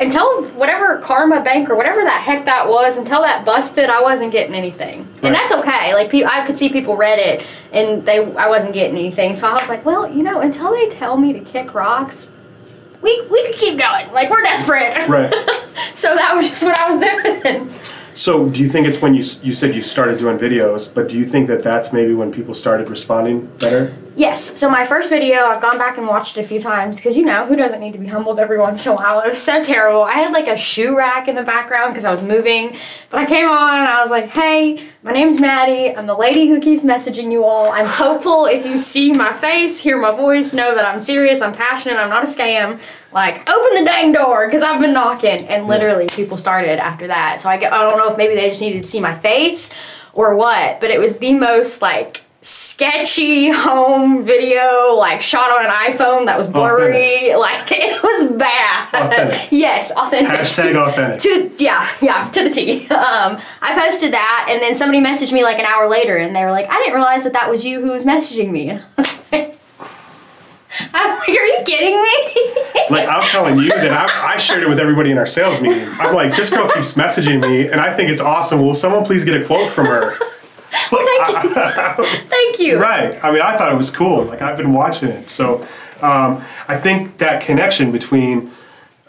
Until 0.00 0.44
whatever 0.50 0.98
Karma 0.98 1.40
Bank 1.42 1.70
or 1.70 1.76
whatever 1.76 2.02
that 2.02 2.20
heck 2.20 2.44
that 2.46 2.68
was, 2.68 2.96
until 2.98 3.22
that 3.22 3.44
busted, 3.44 3.88
I 3.88 4.02
wasn't 4.02 4.32
getting 4.32 4.54
anything. 4.54 5.04
Right. 5.04 5.26
And 5.26 5.34
that's 5.34 5.52
okay. 5.52 5.94
Like 5.94 6.10
pe- 6.10 6.24
I 6.24 6.44
could 6.44 6.58
see 6.58 6.68
people 6.68 6.96
read 6.96 7.18
it 7.18 7.46
and 7.72 8.04
they 8.04 8.18
I 8.34 8.48
wasn't 8.48 8.74
getting 8.74 8.96
anything. 8.96 9.34
So 9.34 9.46
I 9.46 9.54
was 9.54 9.68
like, 9.68 9.84
well, 9.84 10.10
you 10.10 10.22
know, 10.22 10.40
until 10.40 10.72
they 10.72 10.88
tell 10.88 11.16
me 11.16 11.32
to 11.32 11.40
kick 11.40 11.74
rocks, 11.74 12.28
we 13.02 13.26
we 13.30 13.46
could 13.46 13.56
keep 13.56 13.78
going. 13.78 14.12
Like 14.12 14.30
we're 14.30 14.42
desperate. 14.42 15.08
Right. 15.08 15.30
so 15.94 16.14
that 16.14 16.34
was 16.34 16.48
just 16.48 16.62
what 16.62 16.76
I 16.76 16.90
was 16.90 16.98
doing. 16.98 17.74
So, 18.16 18.48
do 18.48 18.60
you 18.60 18.68
think 18.68 18.86
it's 18.86 19.02
when 19.02 19.14
you 19.14 19.24
you 19.42 19.54
said 19.54 19.74
you 19.74 19.82
started 19.82 20.18
doing 20.18 20.38
videos, 20.38 20.92
but 20.92 21.08
do 21.08 21.18
you 21.18 21.24
think 21.24 21.48
that 21.48 21.62
that's 21.64 21.92
maybe 21.92 22.14
when 22.14 22.32
people 22.32 22.54
started 22.54 22.88
responding 22.88 23.46
better? 23.58 23.94
Yes. 24.16 24.60
So 24.60 24.70
my 24.70 24.86
first 24.86 25.08
video, 25.08 25.46
I've 25.46 25.60
gone 25.60 25.76
back 25.76 25.98
and 25.98 26.06
watched 26.06 26.36
a 26.36 26.44
few 26.44 26.60
times 26.60 26.94
because 26.94 27.16
you 27.16 27.24
know 27.24 27.46
who 27.46 27.56
doesn't 27.56 27.80
need 27.80 27.94
to 27.94 27.98
be 27.98 28.06
humbled 28.06 28.38
every 28.38 28.58
once 28.58 28.86
in 28.86 28.92
a 28.92 28.94
while. 28.94 29.20
It 29.24 29.30
was 29.30 29.42
so 29.42 29.62
terrible. 29.62 30.02
I 30.02 30.12
had 30.14 30.32
like 30.32 30.46
a 30.46 30.56
shoe 30.56 30.96
rack 30.96 31.26
in 31.26 31.34
the 31.34 31.42
background 31.42 31.92
because 31.92 32.04
I 32.04 32.12
was 32.12 32.22
moving, 32.22 32.76
but 33.10 33.20
I 33.20 33.26
came 33.26 33.48
on 33.48 33.80
and 33.80 33.88
I 33.88 34.00
was 34.00 34.10
like, 34.10 34.26
"Hey, 34.26 34.84
my 35.02 35.10
name's 35.10 35.40
Maddie. 35.40 35.96
I'm 35.96 36.06
the 36.06 36.16
lady 36.16 36.46
who 36.46 36.60
keeps 36.60 36.82
messaging 36.82 37.32
you 37.32 37.44
all. 37.44 37.72
I'm 37.72 37.86
hopeful 37.86 38.46
if 38.46 38.64
you 38.64 38.78
see 38.78 39.12
my 39.12 39.32
face, 39.32 39.80
hear 39.80 39.98
my 39.98 40.12
voice, 40.12 40.52
know 40.54 40.74
that 40.74 40.84
I'm 40.84 41.00
serious, 41.00 41.40
I'm 41.40 41.54
passionate, 41.54 41.96
I'm 41.96 42.10
not 42.10 42.22
a 42.22 42.26
scam. 42.26 42.78
Like, 43.12 43.48
open 43.48 43.78
the 43.78 43.84
dang 43.84 44.12
door 44.12 44.46
because 44.46 44.62
I've 44.62 44.80
been 44.80 44.92
knocking." 44.92 45.48
And 45.48 45.66
literally, 45.66 46.06
people 46.06 46.36
started 46.36 46.78
after 46.78 47.08
that. 47.08 47.40
So 47.40 47.48
I 47.48 47.56
get, 47.56 47.72
I 47.72 47.88
don't 47.88 47.98
know 47.98 48.10
if 48.10 48.18
maybe 48.18 48.34
they 48.34 48.48
just 48.48 48.60
needed 48.60 48.84
to 48.84 48.88
see 48.88 49.00
my 49.00 49.16
face 49.16 49.74
or 50.12 50.36
what, 50.36 50.80
but 50.80 50.90
it 50.90 51.00
was 51.00 51.18
the 51.18 51.32
most 51.34 51.82
like 51.82 52.23
sketchy 52.44 53.50
home 53.50 54.22
video, 54.22 54.94
like 54.94 55.22
shot 55.22 55.50
on 55.50 55.64
an 55.64 55.70
iPhone 55.72 56.26
that 56.26 56.36
was 56.36 56.46
blurry. 56.46 57.32
Like 57.44 57.70
it 57.72 58.02
was 58.02 58.32
bad. 58.32 58.88
Authentic. 58.94 59.48
yes, 59.50 59.90
authentic. 59.92 60.32
Hashtag 60.40 60.76
authentic. 60.76 61.20
To 61.22 61.64
yeah, 61.64 61.90
yeah, 62.00 62.28
to 62.30 62.44
the 62.44 62.50
T. 62.50 62.86
Um, 62.94 63.38
I 63.60 63.78
posted 63.78 64.12
that, 64.12 64.46
and 64.50 64.62
then 64.62 64.74
somebody 64.74 65.02
messaged 65.02 65.32
me 65.32 65.42
like 65.42 65.58
an 65.58 65.66
hour 65.66 65.88
later, 65.88 66.16
and 66.16 66.34
they 66.34 66.44
were 66.44 66.50
like, 66.50 66.68
"I 66.70 66.78
didn't 66.78 66.94
realize 66.94 67.24
that 67.24 67.32
that 67.34 67.50
was 67.50 67.64
you 67.64 67.80
who 67.80 67.90
was 67.90 68.04
messaging 68.04 68.50
me." 68.50 68.70
And 68.70 68.80
I 68.98 69.00
was 69.00 69.32
like, 69.32 69.58
I'm 70.92 71.18
like, 71.18 71.28
"Are 71.28 71.32
you 71.32 71.62
kidding 71.66 72.00
me?" 72.02 72.62
Like 72.90 73.08
I'm 73.08 73.26
telling 73.28 73.58
you 73.58 73.68
that 73.70 73.92
I, 73.92 74.34
I 74.34 74.36
shared 74.36 74.62
it 74.62 74.68
with 74.68 74.78
everybody 74.78 75.10
in 75.10 75.16
our 75.18 75.26
sales 75.26 75.60
meeting. 75.60 75.88
I'm 75.98 76.14
like, 76.14 76.36
this 76.36 76.50
girl 76.50 76.70
keeps 76.70 76.92
messaging 76.94 77.40
me, 77.40 77.66
and 77.68 77.80
I 77.80 77.94
think 77.96 78.10
it's 78.10 78.20
awesome. 78.20 78.60
Will 78.60 78.74
someone 78.74 79.04
please 79.04 79.24
get 79.24 79.40
a 79.40 79.44
quote 79.46 79.70
from 79.70 79.86
her? 79.86 80.16
Thank 80.74 81.44
you. 81.44 82.04
Thank 82.04 82.58
you. 82.58 82.80
Right. 82.80 83.22
I 83.24 83.30
mean, 83.30 83.42
I 83.42 83.56
thought 83.56 83.72
it 83.72 83.76
was 83.76 83.90
cool. 83.90 84.24
Like 84.24 84.42
I've 84.42 84.56
been 84.56 84.72
watching 84.72 85.08
it, 85.08 85.30
so 85.30 85.66
um, 86.02 86.44
I 86.68 86.78
think 86.78 87.18
that 87.18 87.42
connection 87.42 87.92
between 87.92 88.50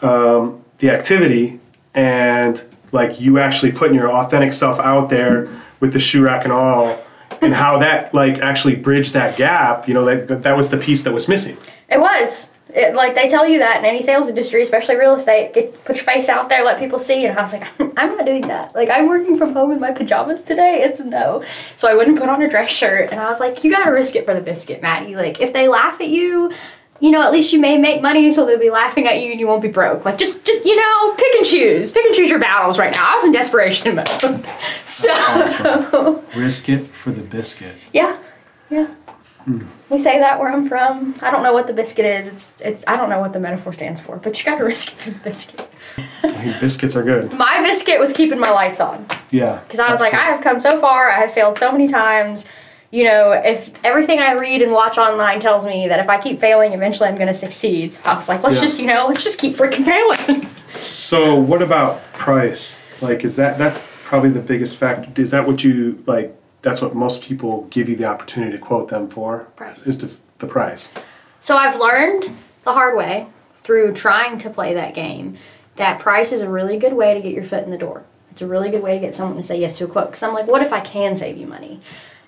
um, 0.02 0.64
the 0.78 0.90
activity 0.90 1.60
and 1.94 2.62
like 2.92 3.20
you 3.20 3.38
actually 3.38 3.72
putting 3.72 3.94
your 3.94 4.10
authentic 4.10 4.52
self 4.52 4.78
out 4.78 5.10
there 5.10 5.48
with 5.80 5.92
the 5.92 6.00
shoe 6.00 6.22
rack 6.22 6.44
and 6.44 6.52
all, 6.52 6.98
and 7.42 7.54
how 7.54 7.78
that 7.78 8.14
like 8.14 8.38
actually 8.38 8.76
bridged 8.76 9.14
that 9.14 9.36
gap. 9.36 9.88
You 9.88 9.94
know, 9.94 10.04
that 10.04 10.42
that 10.42 10.56
was 10.56 10.70
the 10.70 10.78
piece 10.78 11.02
that 11.02 11.12
was 11.12 11.28
missing. 11.28 11.56
It 11.88 12.00
was. 12.00 12.50
It, 12.76 12.94
like 12.94 13.14
they 13.14 13.26
tell 13.28 13.48
you 13.48 13.58
that 13.60 13.78
in 13.78 13.84
any 13.86 14.02
sales 14.02 14.28
industry, 14.28 14.62
especially 14.62 14.96
real 14.96 15.14
estate, 15.16 15.54
get 15.54 15.82
put 15.86 15.96
your 15.96 16.04
face 16.04 16.28
out 16.28 16.50
there, 16.50 16.62
let 16.62 16.78
people 16.78 16.98
see. 16.98 17.24
And 17.24 17.38
I 17.38 17.42
was 17.42 17.54
like, 17.54 17.66
I'm 17.96 18.16
not 18.16 18.26
doing 18.26 18.46
that. 18.48 18.74
Like 18.74 18.90
I'm 18.90 19.08
working 19.08 19.38
from 19.38 19.54
home 19.54 19.72
in 19.72 19.80
my 19.80 19.92
pajamas 19.92 20.42
today. 20.42 20.82
It's 20.82 21.00
no. 21.00 21.42
So 21.76 21.88
I 21.88 21.94
wouldn't 21.94 22.18
put 22.18 22.28
on 22.28 22.42
a 22.42 22.48
dress 22.50 22.70
shirt. 22.70 23.10
And 23.12 23.18
I 23.20 23.28
was 23.30 23.40
like, 23.40 23.64
you 23.64 23.70
gotta 23.72 23.90
risk 23.90 24.14
it 24.14 24.26
for 24.26 24.34
the 24.34 24.42
biscuit, 24.42 24.82
Maddie. 24.82 25.16
Like 25.16 25.40
if 25.40 25.54
they 25.54 25.68
laugh 25.68 26.00
at 26.02 26.08
you, 26.08 26.52
you 27.00 27.10
know, 27.10 27.22
at 27.22 27.32
least 27.32 27.52
you 27.52 27.60
may 27.60 27.76
make 27.78 28.00
money, 28.00 28.30
so 28.32 28.46
they'll 28.46 28.58
be 28.58 28.70
laughing 28.70 29.06
at 29.06 29.20
you 29.20 29.30
and 29.30 29.38
you 29.40 29.46
won't 29.46 29.60
be 29.62 29.68
broke. 29.68 30.04
Like 30.04 30.18
just, 30.18 30.44
just 30.44 30.64
you 30.64 30.76
know, 30.76 31.14
pick 31.16 31.34
and 31.34 31.44
choose, 31.46 31.92
pick 31.92 32.04
and 32.06 32.14
choose 32.14 32.28
your 32.28 32.38
battles 32.38 32.78
right 32.78 32.90
now. 32.92 33.10
I 33.10 33.14
was 33.14 33.24
in 33.24 33.32
desperation 33.32 33.96
mode. 33.96 34.08
so 34.86 35.10
Awesome. 35.12 36.22
Risk 36.34 36.68
it 36.68 36.86
for 36.86 37.10
the 37.10 37.22
biscuit. 37.22 37.74
yeah, 37.92 38.18
yeah. 38.70 38.86
Hmm. 39.44 39.66
We 39.88 40.00
say 40.00 40.18
that 40.18 40.40
where 40.40 40.50
I'm 40.52 40.68
from. 40.68 41.14
I 41.22 41.30
don't 41.30 41.44
know 41.44 41.52
what 41.52 41.68
the 41.68 41.72
biscuit 41.72 42.04
is. 42.04 42.26
It's 42.26 42.60
it's 42.60 42.84
I 42.88 42.96
don't 42.96 43.08
know 43.08 43.20
what 43.20 43.32
the 43.32 43.38
metaphor 43.40 43.72
stands 43.72 44.00
for, 44.00 44.16
but 44.16 44.36
you 44.38 44.44
gotta 44.44 44.64
risk 44.72 44.92
it 44.92 44.96
for 44.96 45.10
the 45.10 45.18
biscuit. 45.20 45.68
Biscuits 46.60 46.96
are 46.96 47.04
good. 47.04 47.32
My 47.32 47.60
biscuit 47.62 48.00
was 48.00 48.12
keeping 48.12 48.40
my 48.40 48.50
lights 48.50 48.80
on. 48.80 49.06
Yeah. 49.30 49.60
Because 49.60 49.78
I 49.78 49.90
was 49.92 50.00
like, 50.00 50.12
good. 50.12 50.20
I 50.20 50.24
have 50.24 50.42
come 50.42 50.60
so 50.60 50.80
far, 50.80 51.08
I 51.10 51.20
have 51.20 51.32
failed 51.32 51.58
so 51.58 51.70
many 51.70 51.86
times. 51.88 52.46
You 52.90 53.04
know, 53.04 53.32
if 53.32 53.72
everything 53.84 54.20
I 54.20 54.32
read 54.32 54.62
and 54.62 54.72
watch 54.72 54.96
online 54.98 55.40
tells 55.40 55.66
me 55.66 55.86
that 55.88 56.00
if 56.00 56.08
I 56.08 56.20
keep 56.20 56.40
failing, 56.40 56.72
eventually 56.72 57.08
I'm 57.08 57.16
gonna 57.16 57.34
succeed. 57.34 57.92
So 57.92 58.02
I 58.06 58.14
was 58.16 58.28
like, 58.28 58.42
let's 58.42 58.56
Yeah. 58.56 58.62
just, 58.62 58.78
you 58.80 58.86
know, 58.86 59.06
let's 59.08 59.22
just 59.22 59.38
keep 59.40 59.54
freaking 59.54 59.84
failing. 59.84 60.48
So 60.78 61.36
what 61.36 61.62
about 61.62 62.12
price? 62.12 62.82
Like, 63.00 63.24
is 63.24 63.36
that 63.36 63.56
that's 63.58 63.84
probably 64.04 64.30
the 64.30 64.40
biggest 64.40 64.78
factor? 64.78 65.20
Is 65.20 65.30
that 65.30 65.46
what 65.46 65.62
you 65.64 66.02
like? 66.06 66.34
That's 66.66 66.82
what 66.82 66.96
most 66.96 67.22
people 67.22 67.68
give 67.70 67.88
you 67.88 67.94
the 67.94 68.06
opportunity 68.06 68.50
to 68.50 68.58
quote 68.58 68.88
them 68.88 69.08
for. 69.08 69.44
Price. 69.54 69.86
is 69.86 69.98
the 69.98 70.10
the 70.38 70.48
price. 70.48 70.90
So 71.38 71.56
I've 71.56 71.78
learned 71.78 72.24
the 72.64 72.72
hard 72.72 72.96
way 72.96 73.28
through 73.62 73.94
trying 73.94 74.36
to 74.38 74.50
play 74.50 74.74
that 74.74 74.92
game 74.92 75.38
that 75.76 76.00
price 76.00 76.32
is 76.32 76.40
a 76.40 76.48
really 76.48 76.76
good 76.76 76.94
way 76.94 77.14
to 77.14 77.20
get 77.20 77.32
your 77.32 77.44
foot 77.44 77.62
in 77.64 77.70
the 77.70 77.78
door. 77.78 78.02
It's 78.32 78.42
a 78.42 78.46
really 78.48 78.70
good 78.70 78.82
way 78.82 78.94
to 78.94 79.00
get 79.00 79.14
someone 79.14 79.36
to 79.36 79.44
say 79.44 79.60
yes 79.60 79.78
to 79.78 79.84
a 79.84 79.86
quote. 79.86 80.06
Because 80.06 80.22
I'm 80.24 80.34
like, 80.34 80.46
what 80.48 80.60
if 80.62 80.72
I 80.72 80.80
can 80.80 81.14
save 81.14 81.36
you 81.36 81.46
money? 81.46 81.80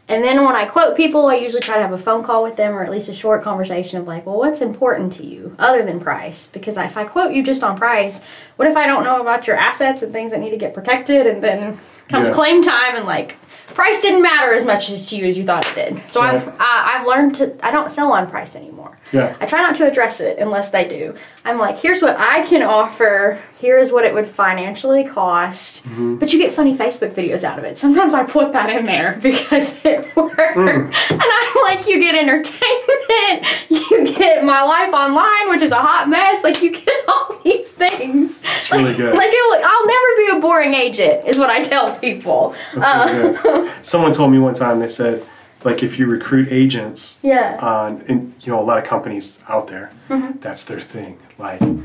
And 0.06 0.22
then 0.24 0.44
when 0.44 0.54
I 0.54 0.64
quote 0.64 0.96
people, 0.96 1.26
I 1.26 1.34
usually 1.34 1.60
try 1.60 1.74
to 1.76 1.82
have 1.82 1.92
a 1.92 1.98
phone 1.98 2.22
call 2.22 2.42
with 2.42 2.56
them 2.56 2.72
or 2.74 2.82
at 2.84 2.90
least 2.90 3.08
a 3.08 3.14
short 3.14 3.42
conversation 3.42 3.98
of 4.00 4.06
like, 4.06 4.24
well, 4.24 4.38
what's 4.38 4.60
important 4.62 5.12
to 5.14 5.26
you 5.26 5.54
other 5.58 5.84
than 5.84 5.98
price? 6.00 6.46
Because 6.46 6.78
if 6.78 6.96
I 6.96 7.04
quote 7.04 7.32
you 7.32 7.42
just 7.42 7.62
on 7.62 7.76
price, 7.76 8.22
what 8.56 8.68
if 8.68 8.76
I 8.76 8.86
don't 8.86 9.04
know 9.04 9.20
about 9.20 9.46
your 9.46 9.56
assets 9.56 10.02
and 10.02 10.12
things 10.12 10.30
that 10.30 10.40
need 10.40 10.50
to 10.50 10.56
get 10.56 10.72
protected 10.72 11.26
and 11.26 11.42
then 11.42 11.78
comes 12.08 12.28
Yeah. 12.28 12.34
claim 12.34 12.62
time 12.62 12.96
and 12.96 13.04
like 13.04 13.36
price 13.78 14.00
didn't 14.00 14.22
matter 14.22 14.52
as 14.54 14.64
much 14.64 14.90
as 14.90 15.06
to 15.06 15.16
you 15.16 15.24
as 15.26 15.38
you 15.38 15.44
thought 15.44 15.64
it 15.64 15.74
did. 15.76 16.10
So 16.10 16.20
I've 16.20 16.48
uh, 16.48 16.54
I've 16.58 17.06
learned 17.06 17.36
to 17.36 17.56
I 17.64 17.70
don't 17.70 17.92
sell 17.92 18.12
on 18.12 18.28
price 18.28 18.56
anymore. 18.56 18.98
Yeah. 19.12 19.36
I 19.40 19.46
try 19.46 19.62
not 19.62 19.76
to 19.76 19.86
address 19.88 20.20
it 20.20 20.38
unless 20.38 20.70
they 20.70 20.86
do. 20.86 21.14
I'm 21.44 21.58
like, 21.58 21.78
here's 21.78 22.02
what 22.02 22.16
I 22.18 22.42
can 22.46 22.62
offer. 22.62 23.40
Here's 23.58 23.90
what 23.90 24.04
it 24.04 24.12
would 24.12 24.26
financially 24.26 25.04
cost. 25.04 25.84
Mm-hmm. 25.84 26.16
But 26.16 26.32
you 26.32 26.38
get 26.38 26.54
funny 26.54 26.76
Facebook 26.76 27.12
videos 27.12 27.44
out 27.44 27.58
of 27.58 27.64
it. 27.64 27.78
Sometimes 27.78 28.14
I 28.14 28.24
put 28.24 28.52
that 28.52 28.68
in 28.68 28.84
there 28.84 29.18
because 29.22 29.82
it 29.84 30.14
works. 30.16 30.38
Mm. 30.56 30.92
And 31.10 31.22
I'm 31.22 31.62
like, 31.62 31.86
you 31.86 32.00
get 32.00 32.16
entertainment. 32.16 33.46
You 33.70 34.14
get 34.14 34.44
my 34.44 34.62
life 34.62 34.92
online, 34.92 35.50
which 35.50 35.62
is 35.62 35.72
a 35.72 35.80
hot 35.80 36.08
mess. 36.08 36.44
Like 36.44 36.62
you 36.62 36.72
get 36.72 37.08
all 37.08 37.40
these 37.44 37.70
things. 37.70 38.40
It's 38.56 38.70
really 38.70 38.94
good. 38.94 39.14
Like 39.14 39.30
it, 39.32 39.64
I'll 39.64 39.86
never 39.86 40.06
be 40.16 40.36
a 40.36 40.40
boring 40.40 40.74
agent, 40.74 41.26
is 41.26 41.38
what 41.38 41.48
I 41.48 41.62
tell 41.62 41.96
people. 41.96 42.54
That's 42.74 43.12
really 43.12 43.36
good. 43.42 43.64
Someone 43.82 44.12
told 44.12 44.32
me 44.32 44.38
one 44.38 44.54
time. 44.54 44.78
They 44.78 44.88
said, 44.88 45.22
like, 45.64 45.82
if 45.82 45.98
you 45.98 46.06
recruit 46.06 46.48
agents 46.50 47.18
Yeah. 47.22 47.58
on, 47.60 48.02
in, 48.08 48.34
you 48.40 48.52
know, 48.52 48.60
a 48.60 48.62
lot 48.64 48.78
of 48.78 48.84
companies 48.84 49.42
out 49.48 49.68
there, 49.68 49.90
Mm-hmm. 50.08 50.38
that's 50.40 50.64
their 50.64 50.80
thing. 50.80 51.18
Like, 51.38 51.60
you 51.60 51.84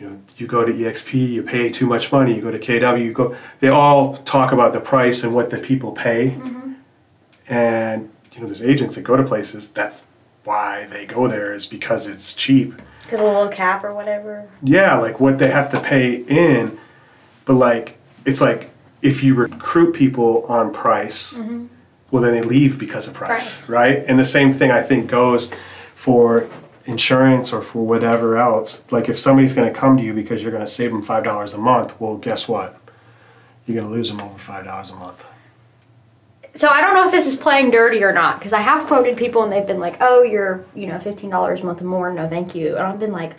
know, 0.00 0.18
you 0.36 0.46
go 0.46 0.64
to 0.64 0.72
EXP, 0.72 1.12
you 1.30 1.42
pay 1.42 1.68
too 1.70 1.86
much 1.86 2.10
money. 2.10 2.34
You 2.34 2.40
go 2.42 2.50
to 2.50 2.58
KW, 2.58 3.04
you 3.04 3.12
go. 3.12 3.36
They 3.58 3.68
all 3.68 4.16
talk 4.18 4.52
about 4.52 4.72
the 4.72 4.80
price 4.80 5.22
and 5.22 5.34
what 5.34 5.50
the 5.50 5.58
people 5.58 5.92
pay. 5.92 6.30
Mm-hmm. 6.30 6.72
And 7.48 8.10
you 8.32 8.40
know, 8.40 8.46
there's 8.46 8.62
agents 8.62 8.94
that 8.94 9.02
go 9.02 9.16
to 9.16 9.22
places. 9.24 9.68
That's 9.68 10.02
why 10.44 10.86
they 10.86 11.04
go 11.04 11.28
there 11.28 11.52
is 11.52 11.66
because 11.66 12.06
it's 12.06 12.32
cheap. 12.34 12.80
Because 13.02 13.20
a 13.20 13.24
little 13.24 13.48
cap 13.48 13.84
or 13.84 13.92
whatever. 13.92 14.48
Yeah, 14.62 14.96
like 14.96 15.20
what 15.20 15.38
they 15.38 15.50
have 15.50 15.68
to 15.70 15.80
pay 15.80 16.14
in, 16.14 16.78
but 17.44 17.54
like 17.54 17.98
it's 18.24 18.40
like 18.40 18.69
if 19.02 19.22
you 19.22 19.34
recruit 19.34 19.94
people 19.94 20.44
on 20.46 20.72
price, 20.72 21.34
mm-hmm. 21.34 21.66
well 22.10 22.22
then 22.22 22.32
they 22.34 22.42
leave 22.42 22.78
because 22.78 23.08
of 23.08 23.14
price, 23.14 23.66
Price. 23.66 23.68
right? 23.68 24.04
And 24.06 24.18
the 24.18 24.24
same 24.24 24.52
thing 24.52 24.70
I 24.70 24.82
think 24.82 25.08
goes 25.10 25.52
for 25.94 26.48
insurance 26.86 27.52
or 27.52 27.62
for 27.62 27.86
whatever 27.86 28.36
else. 28.36 28.82
Like 28.90 29.08
if 29.08 29.18
somebody's 29.18 29.52
going 29.52 29.72
to 29.72 29.78
come 29.78 29.96
to 29.96 30.02
you 30.02 30.12
because 30.14 30.42
you're 30.42 30.52
going 30.52 30.64
to 30.64 30.70
save 30.70 30.92
them 30.92 31.02
five 31.02 31.24
dollars 31.24 31.54
a 31.54 31.58
month, 31.58 31.98
well 32.00 32.16
guess 32.16 32.48
what? 32.48 32.78
You're 33.66 33.76
going 33.76 33.88
to 33.88 33.92
lose 33.92 34.10
them 34.10 34.20
over 34.20 34.38
five 34.38 34.64
dollars 34.64 34.90
a 34.90 34.96
month. 34.96 35.26
So 36.54 36.68
I 36.68 36.80
don't 36.80 36.94
know 36.94 37.06
if 37.06 37.12
this 37.12 37.26
is 37.28 37.36
playing 37.36 37.70
dirty 37.70 38.02
or 38.02 38.12
not 38.12 38.38
because 38.38 38.52
I 38.52 38.60
have 38.60 38.86
quoted 38.88 39.16
people 39.16 39.44
and 39.44 39.52
they've 39.52 39.66
been 39.66 39.78
like, 39.78 39.98
"Oh, 40.00 40.22
you're 40.22 40.64
you 40.74 40.88
know 40.88 40.98
fifteen 40.98 41.30
dollars 41.30 41.60
a 41.60 41.64
month 41.64 41.80
more. 41.82 42.12
No, 42.12 42.28
thank 42.28 42.54
you." 42.56 42.76
And 42.76 42.84
I've 42.86 42.98
been 42.98 43.12
like, 43.12 43.34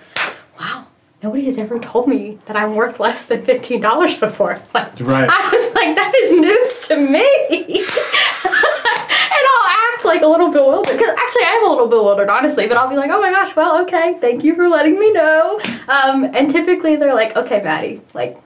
"Wow, 0.58 0.88
nobody 1.24 1.46
has 1.46 1.58
ever 1.58 1.80
told 1.80 2.08
me 2.08 2.40
that 2.46 2.56
I'm 2.56 2.76
worth 2.76 3.00
less 3.00 3.26
than 3.28 3.44
fifteen 3.44 3.82
dollars 3.82 4.18
before." 4.18 4.58
Like, 4.74 5.00
Right. 5.00 5.30
I 5.30 5.50
was 5.52 5.74
like, 5.76 5.96
"That 5.96 6.14
is 6.24 6.32
news 6.32 6.88
to 6.88 6.96
me," 6.98 7.28
and 7.50 9.44
I'll 9.52 9.70
act 9.94 10.06
like 10.06 10.22
a 10.22 10.28
little 10.28 10.50
bewildered 10.52 10.98
because 10.98 11.16
actually 11.18 11.44
I 11.44 11.60
am 11.62 11.66
a 11.68 11.70
little 11.70 11.88
bewildered, 11.88 12.30
honestly. 12.30 12.68
But 12.68 12.78
I'll 12.78 12.90
be 12.90 12.96
like, 12.98 13.12
"Oh 13.12 13.22
my 13.22 13.32
gosh, 13.32 13.56
well, 13.56 13.82
okay, 13.84 14.18
thank 14.22 14.44
you 14.44 14.56
for 14.56 14.68
letting 14.70 15.00
me 15.00 15.12
know." 15.14 15.60
Um, 15.88 16.24
and 16.34 16.50
typically 16.52 16.96
they're 16.96 17.14
like, 17.16 17.36
"Okay, 17.36 17.62
Maddie, 17.62 18.02
like, 18.14 18.38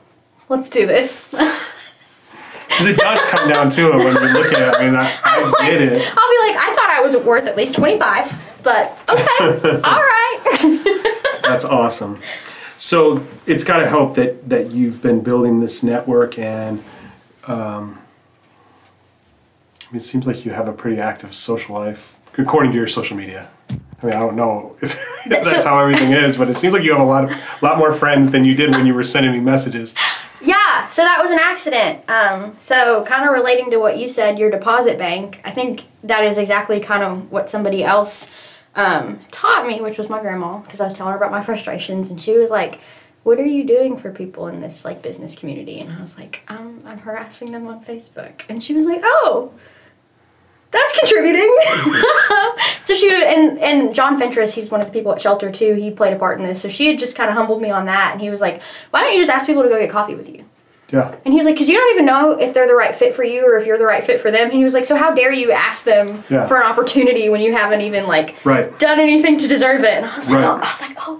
let's 0.49 0.69
do 0.69 0.85
this." 0.85 1.33
Because 2.67 2.87
it 2.87 2.97
does 2.97 3.21
come 3.29 3.47
down 3.47 3.69
to 3.69 3.91
it 3.93 3.95
when 4.03 4.13
you 4.21 4.33
look 4.33 4.51
at. 4.51 4.75
I 4.75 4.85
mean, 4.85 4.95
I, 4.95 5.03
I 5.23 5.69
get 5.69 5.81
it. 5.81 5.91
I'll 5.93 5.97
be 5.97 6.51
like, 6.51 6.57
I 6.57 6.73
thought 6.75 6.89
I 6.89 6.99
was 7.01 7.15
worth 7.15 7.45
at 7.47 7.55
least 7.55 7.75
25, 7.75 8.59
but 8.63 8.91
okay, 9.07 9.81
all 9.81 10.01
right. 10.01 11.39
That's 11.41 11.63
awesome. 11.63 12.19
So 12.77 13.25
it's 13.45 13.63
got 13.63 13.77
to 13.77 13.87
help 13.87 14.15
that 14.15 14.49
that 14.49 14.71
you've 14.71 15.01
been 15.01 15.21
building 15.21 15.59
this 15.59 15.81
network, 15.83 16.37
and 16.37 16.83
um, 17.47 17.99
I 19.81 19.85
mean, 19.91 19.97
it 20.01 20.03
seems 20.03 20.27
like 20.27 20.45
you 20.45 20.51
have 20.51 20.67
a 20.67 20.73
pretty 20.73 20.99
active 20.99 21.33
social 21.33 21.75
life, 21.75 22.15
according 22.37 22.71
to 22.71 22.77
your 22.77 22.87
social 22.87 23.15
media. 23.15 23.49
I 23.69 24.05
mean, 24.05 24.15
I 24.15 24.19
don't 24.19 24.35
know 24.35 24.75
if, 24.81 24.99
that's 25.27 25.49
So- 25.49 25.69
how 25.69 25.79
everything 25.79 26.11
is, 26.11 26.37
but 26.37 26.49
it 26.49 26.57
seems 26.57 26.73
like 26.73 26.83
you 26.83 26.91
have 26.91 27.01
a 27.01 27.05
lot 27.05 27.31
of 27.31 27.61
lot 27.61 27.77
more 27.77 27.93
friends 27.93 28.31
than 28.31 28.43
you 28.45 28.55
did 28.55 28.71
when 28.71 28.85
you 28.85 28.93
were 28.93 29.03
sending 29.03 29.31
me 29.31 29.39
messages. 29.39 29.95
yeah, 30.41 30.87
so 30.89 31.01
that 31.03 31.19
was 31.21 31.31
an 31.31 31.39
accident. 31.39 32.07
Um, 32.09 32.55
so, 32.59 33.05
kind 33.05 33.25
of 33.25 33.31
relating 33.33 33.71
to 33.71 33.77
what 33.77 33.97
you 33.97 34.09
said, 34.09 34.37
your 34.37 34.51
deposit 34.51 34.97
bank, 34.97 35.39
I 35.45 35.51
think 35.51 35.83
that 36.03 36.23
is 36.25 36.37
exactly 36.37 36.79
kind 36.81 37.03
of 37.03 37.31
what 37.31 37.49
somebody 37.49 37.83
else 37.83 38.29
um, 38.75 39.19
taught 39.31 39.67
me, 39.67 39.81
which 39.81 39.97
was 39.97 40.09
my 40.09 40.19
grandma, 40.19 40.59
because 40.59 40.81
I 40.81 40.85
was 40.85 40.95
telling 40.95 41.11
her 41.11 41.17
about 41.17 41.31
my 41.31 41.43
frustrations, 41.43 42.09
and 42.09 42.21
she 42.21 42.37
was 42.37 42.49
like, 42.49 42.79
what 43.23 43.39
are 43.39 43.45
you 43.45 43.63
doing 43.63 43.97
for 43.97 44.11
people 44.11 44.47
in 44.47 44.61
this 44.61 44.85
like 44.85 45.01
business 45.01 45.35
community? 45.35 45.79
And 45.79 45.91
I 45.91 45.99
was 45.99 46.15
like, 46.15 46.43
um, 46.47 46.83
I'm 46.85 46.99
harassing 46.99 47.51
them 47.51 47.65
on 47.67 47.83
Facebook. 47.83 48.43
And 48.47 48.61
she 48.61 48.75
was 48.75 48.85
like, 48.85 49.01
oh, 49.03 49.51
that's 50.69 50.99
contributing. 50.99 51.57
so 52.83 52.93
she 52.93 53.09
and 53.11 53.57
and 53.57 53.95
John 53.95 54.19
Fentress, 54.19 54.53
he's 54.53 54.69
one 54.69 54.79
of 54.79 54.85
the 54.85 54.93
people 54.93 55.11
at 55.11 55.19
Shelter 55.19 55.51
too. 55.51 55.73
He 55.73 55.89
played 55.89 56.13
a 56.13 56.19
part 56.19 56.39
in 56.39 56.45
this. 56.45 56.61
So 56.61 56.69
she 56.69 56.87
had 56.87 56.99
just 56.99 57.15
kind 57.15 57.29
of 57.29 57.35
humbled 57.35 57.63
me 57.63 57.71
on 57.71 57.85
that, 57.85 58.11
and 58.11 58.21
he 58.21 58.29
was 58.29 58.41
like, 58.41 58.61
"Why 58.91 59.01
don't 59.01 59.13
you 59.13 59.19
just 59.19 59.31
ask 59.31 59.47
people 59.47 59.63
to 59.63 59.69
go 59.69 59.79
get 59.79 59.89
coffee 59.89 60.15
with 60.15 60.29
you?" 60.29 60.45
Yeah, 60.91 61.15
And 61.25 61.33
he 61.33 61.37
was 61.39 61.45
like, 61.47 61.57
"Cause 61.57 61.67
you 61.67 61.77
don't 61.77 61.93
even 61.95 62.05
know 62.05 62.31
if 62.39 62.53
they're 62.53 62.67
the 62.67 62.75
right 62.75 62.95
fit 62.95 63.15
for 63.15 63.23
you 63.23 63.43
or 63.45 63.57
if 63.57 63.65
you're 63.65 63.77
the 63.79 63.85
right 63.85 64.03
fit 64.03 64.21
for 64.21 64.29
them." 64.29 64.43
And 64.49 64.53
he 64.53 64.63
was 64.63 64.73
like, 64.75 64.85
"So 64.85 64.95
how 64.95 65.13
dare 65.15 65.31
you 65.33 65.51
ask 65.51 65.83
them 65.83 66.23
Yeah. 66.29 66.45
for 66.45 66.57
an 66.57 66.63
opportunity 66.63 67.27
when 67.29 67.41
you 67.41 67.53
haven't 67.53 67.81
even 67.81 68.05
like 68.07 68.35
right. 68.43 68.77
done 68.79 68.99
anything 68.99 69.39
to 69.39 69.47
deserve 69.47 69.83
it?" 69.83 69.95
And 69.95 70.05
I 70.05 70.15
was 70.15 70.29
like, 70.29 70.37
Right. 70.39 70.45
oh, 70.45 70.55
"I 70.55 70.59
was 70.59 70.81
like, 70.81 70.97
oh." 70.99 71.19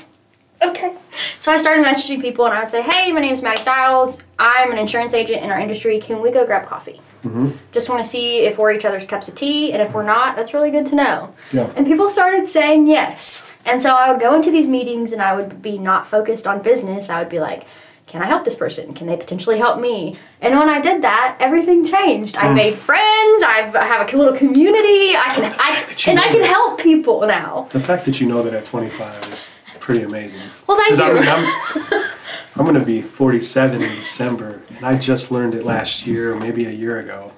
Okay. 0.62 0.93
So 1.39 1.51
I 1.51 1.57
started 1.57 1.86
messaging 1.86 2.22
people 2.22 2.45
and 2.45 2.53
I 2.53 2.60
would 2.62 2.69
say, 2.69 2.81
Hey, 2.81 3.12
my 3.12 3.19
name's 3.19 3.41
Maddie 3.41 3.62
Styles. 3.62 4.24
I'm 4.39 4.72
an 4.72 4.77
insurance 4.77 5.13
agent 5.13 5.43
in 5.43 5.51
our 5.51 5.60
industry. 5.60 6.00
Can 6.00 6.22
we 6.22 6.31
go 6.31 6.45
grab 6.45 6.65
coffee? 6.67 7.01
Mm-hmm. 7.24 7.51
Just 7.72 7.89
want 7.89 8.03
to 8.03 8.10
see 8.10 8.39
if 8.45 8.57
we're 8.57 8.72
each 8.72 8.86
other's 8.86 9.05
cups 9.05 9.27
of 9.27 9.36
tea, 9.36 9.74
and 9.74 9.81
if 9.81 9.93
we're 9.93 10.05
not, 10.05 10.36
that's 10.36 10.53
really 10.53 10.72
good 10.72 10.86
to 10.88 10.95
know. 10.95 11.34
Yeah. 11.51 11.72
And 11.75 11.86
people 11.86 12.10
started 12.10 12.48
saying 12.48 12.88
yes. 12.88 13.51
And 13.65 13.81
so 13.81 13.95
I 13.95 14.12
would 14.12 14.22
go 14.22 14.34
into 14.36 14.50
these 14.51 14.67
meetings 14.67 15.12
and 15.12 15.22
I 15.22 15.36
would 15.36 15.62
be 15.62 15.77
not 15.77 16.07
focused 16.07 16.45
on 16.48 16.62
business. 16.62 17.10
I 17.10 17.19
would 17.19 17.29
be 17.29 17.39
like, 17.39 17.65
can 18.07 18.21
I 18.21 18.27
help 18.27 18.45
this 18.45 18.55
person? 18.55 18.93
Can 18.93 19.07
they 19.07 19.17
potentially 19.17 19.57
help 19.57 19.79
me? 19.79 20.17
And 20.41 20.57
when 20.57 20.69
I 20.69 20.79
did 20.79 21.01
that, 21.01 21.38
everything 21.39 21.83
changed. 21.85 22.38
I 22.38 22.53
made 22.53 22.75
friends. 22.75 23.43
I've, 23.43 23.75
I 23.75 23.85
have 23.85 24.12
a 24.13 24.17
little 24.17 24.35
community. 24.38 25.15
I 25.17 25.31
can, 25.33 25.43
I, 25.59 25.85
and 26.12 26.19
I 26.19 26.27
can 26.29 26.41
that. 26.41 26.47
help 26.50 26.79
people 26.79 27.25
now. 27.25 27.67
The 27.71 27.79
fact 27.79 28.05
that 28.05 28.21
you 28.21 28.27
know 28.27 28.43
that 28.43 28.53
at 28.53 28.65
25 28.65 29.31
is 29.33 29.57
pretty 29.79 30.03
amazing. 30.03 30.39
Well, 30.67 30.77
thank 30.77 30.89
'Cause 30.89 31.00
I 31.00 31.07
you. 31.09 31.15
mean, 31.19 31.27
I'm, 31.27 32.12
I'm 32.57 32.63
going 32.65 32.79
to 32.79 32.85
be 32.85 33.01
47 33.01 33.81
in 33.81 33.89
December, 33.89 34.62
and 34.77 34.85
I 34.85 34.97
just 34.97 35.31
learned 35.31 35.55
it 35.55 35.65
last 35.65 36.05
year, 36.05 36.33
or 36.33 36.39
maybe 36.39 36.65
a 36.65 36.71
year 36.71 37.00
ago, 37.00 37.31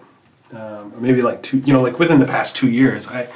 um, 0.53 0.93
or 0.93 0.99
maybe 0.99 1.21
like 1.21 1.41
two. 1.43 1.59
You 1.59 1.73
know, 1.73 1.81
like 1.81 1.97
within 1.97 2.19
the 2.19 2.25
past 2.27 2.55
two 2.57 2.69
years, 2.69 3.07
I, 3.07 3.27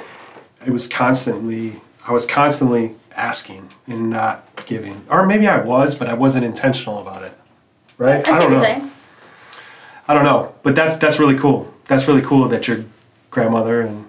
I 0.64 0.70
was 0.70 0.86
constantly, 0.86 1.80
I 2.06 2.12
was 2.12 2.26
constantly 2.26 2.94
asking 3.16 3.70
and 3.86 4.10
not 4.10 4.64
giving, 4.66 5.04
or 5.08 5.26
maybe 5.26 5.46
I 5.46 5.58
was, 5.62 5.94
but 5.94 6.08
I 6.08 6.14
wasn't 6.14 6.44
intentional 6.44 7.00
about 7.00 7.22
it. 7.22 7.32
Right? 7.98 8.26
I 8.26 8.32
see 8.32 8.38
don't 8.38 8.52
know. 8.52 8.62
saying. 8.62 8.90
I 10.08 10.14
don't 10.14 10.24
know, 10.24 10.54
but 10.62 10.74
that's 10.74 10.96
that's 10.96 11.18
really 11.18 11.38
cool. 11.38 11.72
That's 11.86 12.08
really 12.08 12.22
cool 12.22 12.48
that 12.48 12.66
your 12.68 12.84
grandmother 13.30 13.80
and 13.82 14.08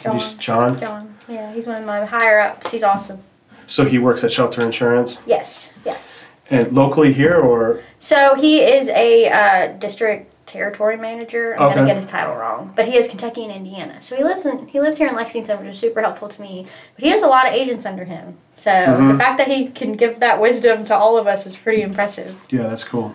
John. 0.00 0.20
John. 0.38 0.80
John. 0.80 1.14
Yeah, 1.28 1.54
he's 1.54 1.66
one 1.66 1.76
of 1.76 1.86
my 1.86 2.04
higher 2.04 2.40
ups. 2.40 2.70
He's 2.70 2.82
awesome. 2.82 3.20
So 3.66 3.84
he 3.84 3.98
works 3.98 4.24
at 4.24 4.32
Shelter 4.32 4.64
Insurance, 4.64 5.20
Yes, 5.24 5.72
yes. 5.84 6.26
and 6.50 6.72
locally 6.72 7.12
here, 7.12 7.36
or 7.40 7.80
So 8.00 8.34
he 8.34 8.60
is 8.60 8.88
a 8.88 9.28
uh, 9.30 9.72
district 9.78 10.31
territory 10.52 10.96
manager. 10.96 11.54
I'm 11.58 11.66
Okay. 11.66 11.74
gonna 11.76 11.86
get 11.86 11.96
his 11.96 12.06
title 12.06 12.34
wrong, 12.36 12.72
but 12.76 12.84
he 12.86 12.96
is 12.96 13.08
Kentucky 13.08 13.42
and 13.44 13.52
Indiana. 13.52 13.96
So 14.00 14.16
he 14.16 14.22
lives 14.24 14.44
in 14.46 14.68
he 14.68 14.80
lives 14.80 14.98
here 14.98 15.08
in 15.08 15.14
Lexington, 15.16 15.58
which 15.58 15.68
is 15.68 15.78
super 15.78 16.00
helpful 16.02 16.28
to 16.28 16.40
me. 16.42 16.66
But 16.94 17.04
he 17.04 17.10
has 17.10 17.22
a 17.22 17.26
lot 17.26 17.46
of 17.48 17.52
agents 17.54 17.86
under 17.86 18.04
him. 18.04 18.36
So 18.58 18.70
Mm-hmm. 18.70 19.08
the 19.12 19.18
fact 19.18 19.38
that 19.38 19.48
he 19.48 19.68
can 19.68 19.94
give 19.94 20.20
that 20.20 20.40
wisdom 20.40 20.84
to 20.86 20.94
all 20.96 21.16
of 21.18 21.26
us 21.26 21.46
is 21.46 21.56
pretty 21.56 21.82
impressive. 21.82 22.38
Yeah, 22.50 22.64
that's 22.68 22.84
cool. 22.84 23.14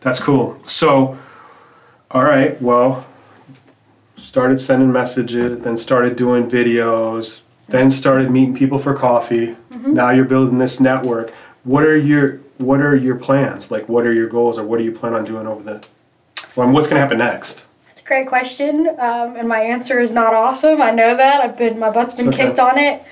That's 0.00 0.20
cool. 0.20 0.58
So, 0.66 1.16
all 2.10 2.24
right, 2.24 2.60
well, 2.60 3.06
started 4.16 4.60
sending 4.60 4.92
messages, 4.92 5.62
then 5.62 5.76
started 5.76 6.16
doing 6.16 6.48
videos, 6.50 7.40
then 7.68 7.90
started 7.90 8.30
meeting 8.30 8.54
people 8.54 8.78
for 8.78 8.94
coffee. 8.94 9.56
Now 9.86 10.10
you're 10.10 10.24
building 10.24 10.58
this 10.58 10.80
network. 10.80 11.30
What 11.64 11.84
are 11.84 11.96
your 11.96 12.40
what 12.58 12.80
are 12.80 12.94
your 12.94 13.16
plans? 13.16 13.70
Like 13.70 13.88
what 13.88 14.06
are 14.06 14.12
your 14.12 14.28
goals 14.28 14.58
or 14.58 14.62
what 14.64 14.78
do 14.78 14.84
you 14.84 14.92
plan 14.92 15.12
on 15.14 15.24
doing 15.24 15.46
over 15.46 15.62
the 15.62 15.84
well, 16.56 16.68
what's 16.70 16.86
going 16.86 16.96
to 16.96 17.00
happen 17.00 17.18
next? 17.18 17.66
That's 17.86 18.00
a 18.00 18.04
great 18.04 18.26
question, 18.26 18.88
um, 18.98 19.36
and 19.36 19.48
my 19.48 19.60
answer 19.60 20.00
is 20.00 20.12
not 20.12 20.34
awesome. 20.34 20.80
I 20.80 20.90
know 20.90 21.16
that. 21.16 21.40
I've 21.40 21.56
been 21.56 21.78
my 21.78 21.90
butt's 21.90 22.14
been 22.14 22.28
okay. 22.28 22.46
kicked 22.46 22.58
on 22.58 22.78
it. 22.78 23.02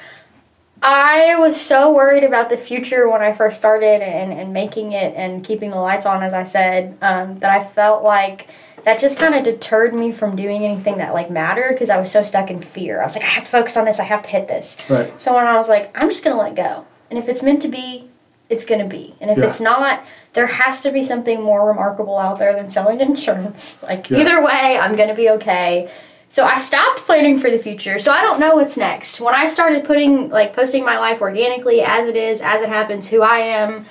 I 0.85 1.37
was 1.39 1.61
so 1.61 1.95
worried 1.95 2.25
about 2.25 2.51
the 2.51 2.57
future 2.57 3.09
when 3.09 3.23
I 3.23 3.33
first 3.33 3.57
started 3.57 4.03
and, 4.03 4.33
and 4.33 4.53
making 4.53 4.91
it 4.93 5.15
and 5.15 5.45
keeping 5.45 5.71
the 5.71 5.77
lights 5.77 6.07
on, 6.07 6.25
as 6.25 6.35
I 6.35 6.43
said, 6.43 6.99
um, 7.01 7.39
that 7.39 7.51
I 7.51 7.65
felt 7.65 8.03
like 8.03 8.49
that 8.83 8.99
just 8.99 9.17
kind 9.17 9.37
of 9.37 9.45
deterred 9.45 9.95
me 9.95 10.11
from 10.11 10.35
doing 10.35 10.65
anything 10.65 10.99
that 10.99 11.15
like 11.15 11.31
mattered 11.31 11.75
because 11.75 11.89
I 11.89 12.01
was 12.01 12.11
so 12.11 12.25
stuck 12.25 12.51
in 12.51 12.61
fear. 12.61 13.01
I 13.01 13.05
was 13.05 13.15
like, 13.15 13.25
I 13.25 13.29
have 13.29 13.45
to 13.45 13.51
focus 13.51 13.77
on 13.77 13.85
this. 13.85 14.01
I 14.01 14.05
have 14.05 14.25
to 14.25 14.29
hit 14.29 14.49
this. 14.49 14.77
Right. 14.89 15.21
So 15.23 15.37
when 15.37 15.47
I 15.47 15.57
was 15.57 15.69
like, 15.69 15.91
I'm 15.95 16.09
just 16.09 16.25
gonna 16.25 16.37
let 16.37 16.53
it 16.53 16.57
go, 16.57 16.85
and 17.11 17.19
if 17.19 17.29
it's 17.29 17.45
meant 17.45 17.63
to 17.63 17.69
be, 17.69 18.11
it's 18.53 18.67
gonna 18.67 18.87
be, 18.87 19.15
and 19.21 19.31
if 19.31 19.39
Yeah. 19.39 19.47
it's 19.47 19.61
not, 19.61 20.05
there 20.35 20.47
has 20.47 20.81
to 20.83 20.91
be 20.93 21.03
something 21.05 21.43
more 21.43 21.67
remarkable 21.67 22.19
out 22.19 22.39
there 22.39 22.55
than 22.55 22.71
selling 22.71 23.01
insurance. 23.11 23.83
Like 23.83 24.11
Yeah. 24.11 24.19
either 24.19 24.43
way, 24.45 24.79
I'm 24.81 24.95
gonna 24.97 25.15
be 25.15 25.29
okay. 25.31 25.89
So 26.29 26.45
I 26.45 26.59
stopped 26.59 27.01
planning 27.01 27.39
for 27.39 27.51
the 27.51 27.59
future. 27.59 27.99
So 27.99 28.11
I 28.13 28.23
don't 28.23 28.41
know 28.41 28.57
what's 28.57 28.77
next. 28.79 29.21
When 29.21 29.35
I 29.35 29.49
started 29.49 29.85
putting 29.85 30.31
like 30.31 30.55
posting 30.55 30.85
my 30.85 30.99
life 30.99 31.21
organically 31.21 31.83
as 31.83 32.07
it 32.07 32.17
is, 32.17 32.41
as 32.41 32.61
it 32.63 32.71
happens, 32.71 33.09
who 33.09 33.21
I 33.21 33.39
am, 33.39 33.85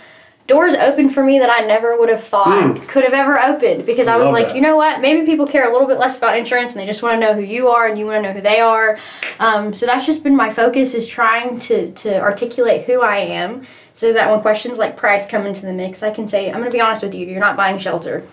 doors 0.47 0.73
opened 0.73 1.13
for 1.13 1.23
me 1.23 1.37
that 1.37 1.51
I 1.51 1.65
never 1.65 1.97
would 1.99 2.09
have 2.09 2.23
thought 2.23 2.75
could 2.87 3.03
have 3.03 3.13
ever 3.13 3.39
opened 3.39 3.85
because 3.85 4.07
I 4.07 4.17
was 4.17 4.31
like, 4.31 4.47
that. 4.47 4.55
you 4.55 4.61
know 4.61 4.75
what? 4.75 4.99
Maybe 4.99 5.23
people 5.23 5.45
care 5.45 5.69
a 5.69 5.71
little 5.71 5.87
bit 5.87 5.99
less 5.99 6.17
about 6.17 6.35
insurance 6.35 6.73
and 6.73 6.81
they 6.81 6.87
just 6.87 7.03
want 7.03 7.13
to 7.15 7.19
know 7.19 7.33
who 7.33 7.41
you 7.41 7.67
are 7.69 7.87
and 7.87 7.97
you 7.99 8.05
want 8.05 8.17
to 8.17 8.21
know 8.23 8.33
who 8.33 8.41
they 8.41 8.59
are. 8.59 8.97
Um, 9.39 9.71
so 9.73 9.85
that's 9.85 10.07
just 10.07 10.23
been 10.23 10.35
my 10.35 10.51
focus 10.51 10.95
is 10.95 11.07
trying 11.07 11.59
to 11.69 11.91
to 11.91 12.19
articulate 12.19 12.85
who 12.85 13.01
I 13.01 13.17
am 13.17 13.67
so 13.93 14.13
that 14.13 14.29
when 14.29 14.39
questions 14.41 14.77
like 14.77 14.95
price 14.97 15.27
come 15.29 15.45
into 15.45 15.65
the 15.65 15.73
mix, 15.73 16.01
I 16.03 16.11
can 16.11 16.27
say, 16.27 16.47
I'm 16.49 16.57
going 16.59 16.65
to 16.65 16.71
be 16.71 16.81
honest 16.81 17.03
with 17.03 17.13
you. 17.13 17.25
You're 17.27 17.39
not 17.39 17.57
buying 17.57 17.77
shelter. 17.77 18.23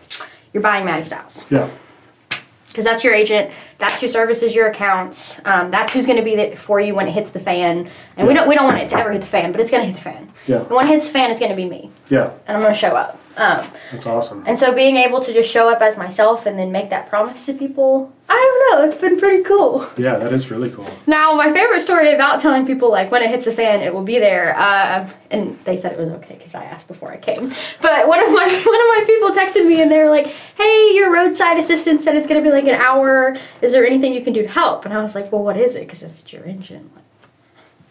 You're 0.53 0.63
buying 0.63 0.85
Maddie 0.85 1.05
Styles 1.05 1.45
Yeah. 1.51 1.69
because 2.69 2.85
that's 2.85 3.05
your 3.05 3.13
agent. 3.13 3.51
That's 3.79 4.01
who 4.01 4.09
services 4.09 4.55
your 4.55 4.69
accounts. 4.69 5.41
Um, 5.45 5.71
that's 5.71 5.93
who's 5.93 6.07
going 6.07 6.19
to 6.19 6.25
be 6.25 6.37
there 6.37 6.57
for 6.57 6.81
you 6.81 6.95
when 6.95 7.07
it 7.07 7.13
hits 7.13 7.31
the 7.33 7.41
fan. 7.41 7.91
And 8.17 8.27
we 8.27 8.35
don't 8.35 8.49
we 8.49 8.55
don't 8.55 8.65
want 8.65 8.79
it 8.79 8.89
to 8.91 8.97
ever 8.99 9.13
hit 9.13 9.21
the 9.21 9.27
fan, 9.27 9.53
but 9.53 9.61
it's 9.61 9.71
going 9.71 9.83
to 9.83 9.87
hit 9.87 9.95
the 9.97 10.03
fan. 10.03 10.33
Yeah. 10.49 10.61
When 10.63 10.87
it 10.87 10.91
hits 10.91 11.07
the 11.07 11.13
fan, 11.13 11.31
it's 11.31 11.39
going 11.39 11.51
to 11.53 11.57
be 11.57 11.67
me, 11.69 11.91
Yeah. 12.09 12.31
and 12.47 12.57
I'm 12.57 12.63
going 12.63 12.73
to 12.75 12.79
show 12.79 12.97
up. 12.97 13.21
Um, 13.37 13.65
That's 13.93 14.05
awesome. 14.07 14.43
and 14.49 14.59
so 14.59 14.75
being 14.75 14.97
able 14.97 15.21
to 15.23 15.33
just 15.33 15.49
show 15.49 15.69
up 15.71 15.81
as 15.81 15.97
myself 15.97 16.45
and 16.45 16.59
then 16.59 16.73
make 16.73 16.91
that 16.91 17.09
promise 17.09 17.47
to 17.47 17.53
people, 17.55 18.13
I 18.29 18.35
don't 18.35 18.81
know, 18.81 18.85
it's 18.89 18.97
been 18.97 19.17
pretty 19.17 19.45
cool. 19.45 19.87
Yeah, 19.97 20.17
that 20.19 20.33
is 20.33 20.51
really 20.51 20.71
cool. 20.71 20.89
Now, 21.07 21.35
my 21.35 21.53
favorite 21.53 21.81
story 21.83 22.13
about 22.13 22.41
telling 22.41 22.67
people 22.67 22.91
like 22.91 23.13
when 23.13 23.23
it 23.23 23.31
hits 23.31 23.45
the 23.45 23.53
fan, 23.53 23.81
it 23.81 23.95
will 23.95 24.03
be 24.03 24.19
there. 24.19 24.59
Uh, 24.59 25.09
and 25.31 25.57
they 25.67 25.77
said 25.77 25.93
it 25.93 25.99
was 26.01 26.09
okay 26.15 26.35
because 26.37 26.57
I 26.57 26.65
asked 26.65 26.89
before 26.89 27.13
I 27.13 27.17
came. 27.19 27.53
But 27.81 28.09
one 28.09 28.19
of 28.25 28.33
my 28.33 28.47
one 28.49 28.49
of 28.49 28.59
my 28.59 29.05
people 29.07 29.31
texted 29.31 29.65
me 29.69 29.81
and 29.83 29.89
they 29.91 29.99
were 29.99 30.11
like, 30.11 30.27
"Hey, 30.57 30.91
your 30.95 31.13
roadside 31.13 31.59
assistant 31.59 32.03
said 32.03 32.17
it's 32.17 32.27
gonna 32.27 32.43
be 32.43 32.51
like 32.51 32.65
an 32.65 32.75
hour. 32.81 33.37
Is 33.63 33.71
there 33.71 33.87
anything 33.87 34.13
you 34.15 34.25
can 34.25 34.33
do 34.33 34.43
to 34.43 34.49
help?" 34.49 34.85
And 34.85 34.93
I 34.93 35.01
was 35.01 35.15
like, 35.15 35.31
"Well, 35.31 35.45
what 35.45 35.57
is 35.57 35.77
it? 35.77 35.81
Because 35.87 36.03
if 36.03 36.19
it's 36.19 36.33
your 36.33 36.43
engine, 36.45 36.91
like, 36.97 37.05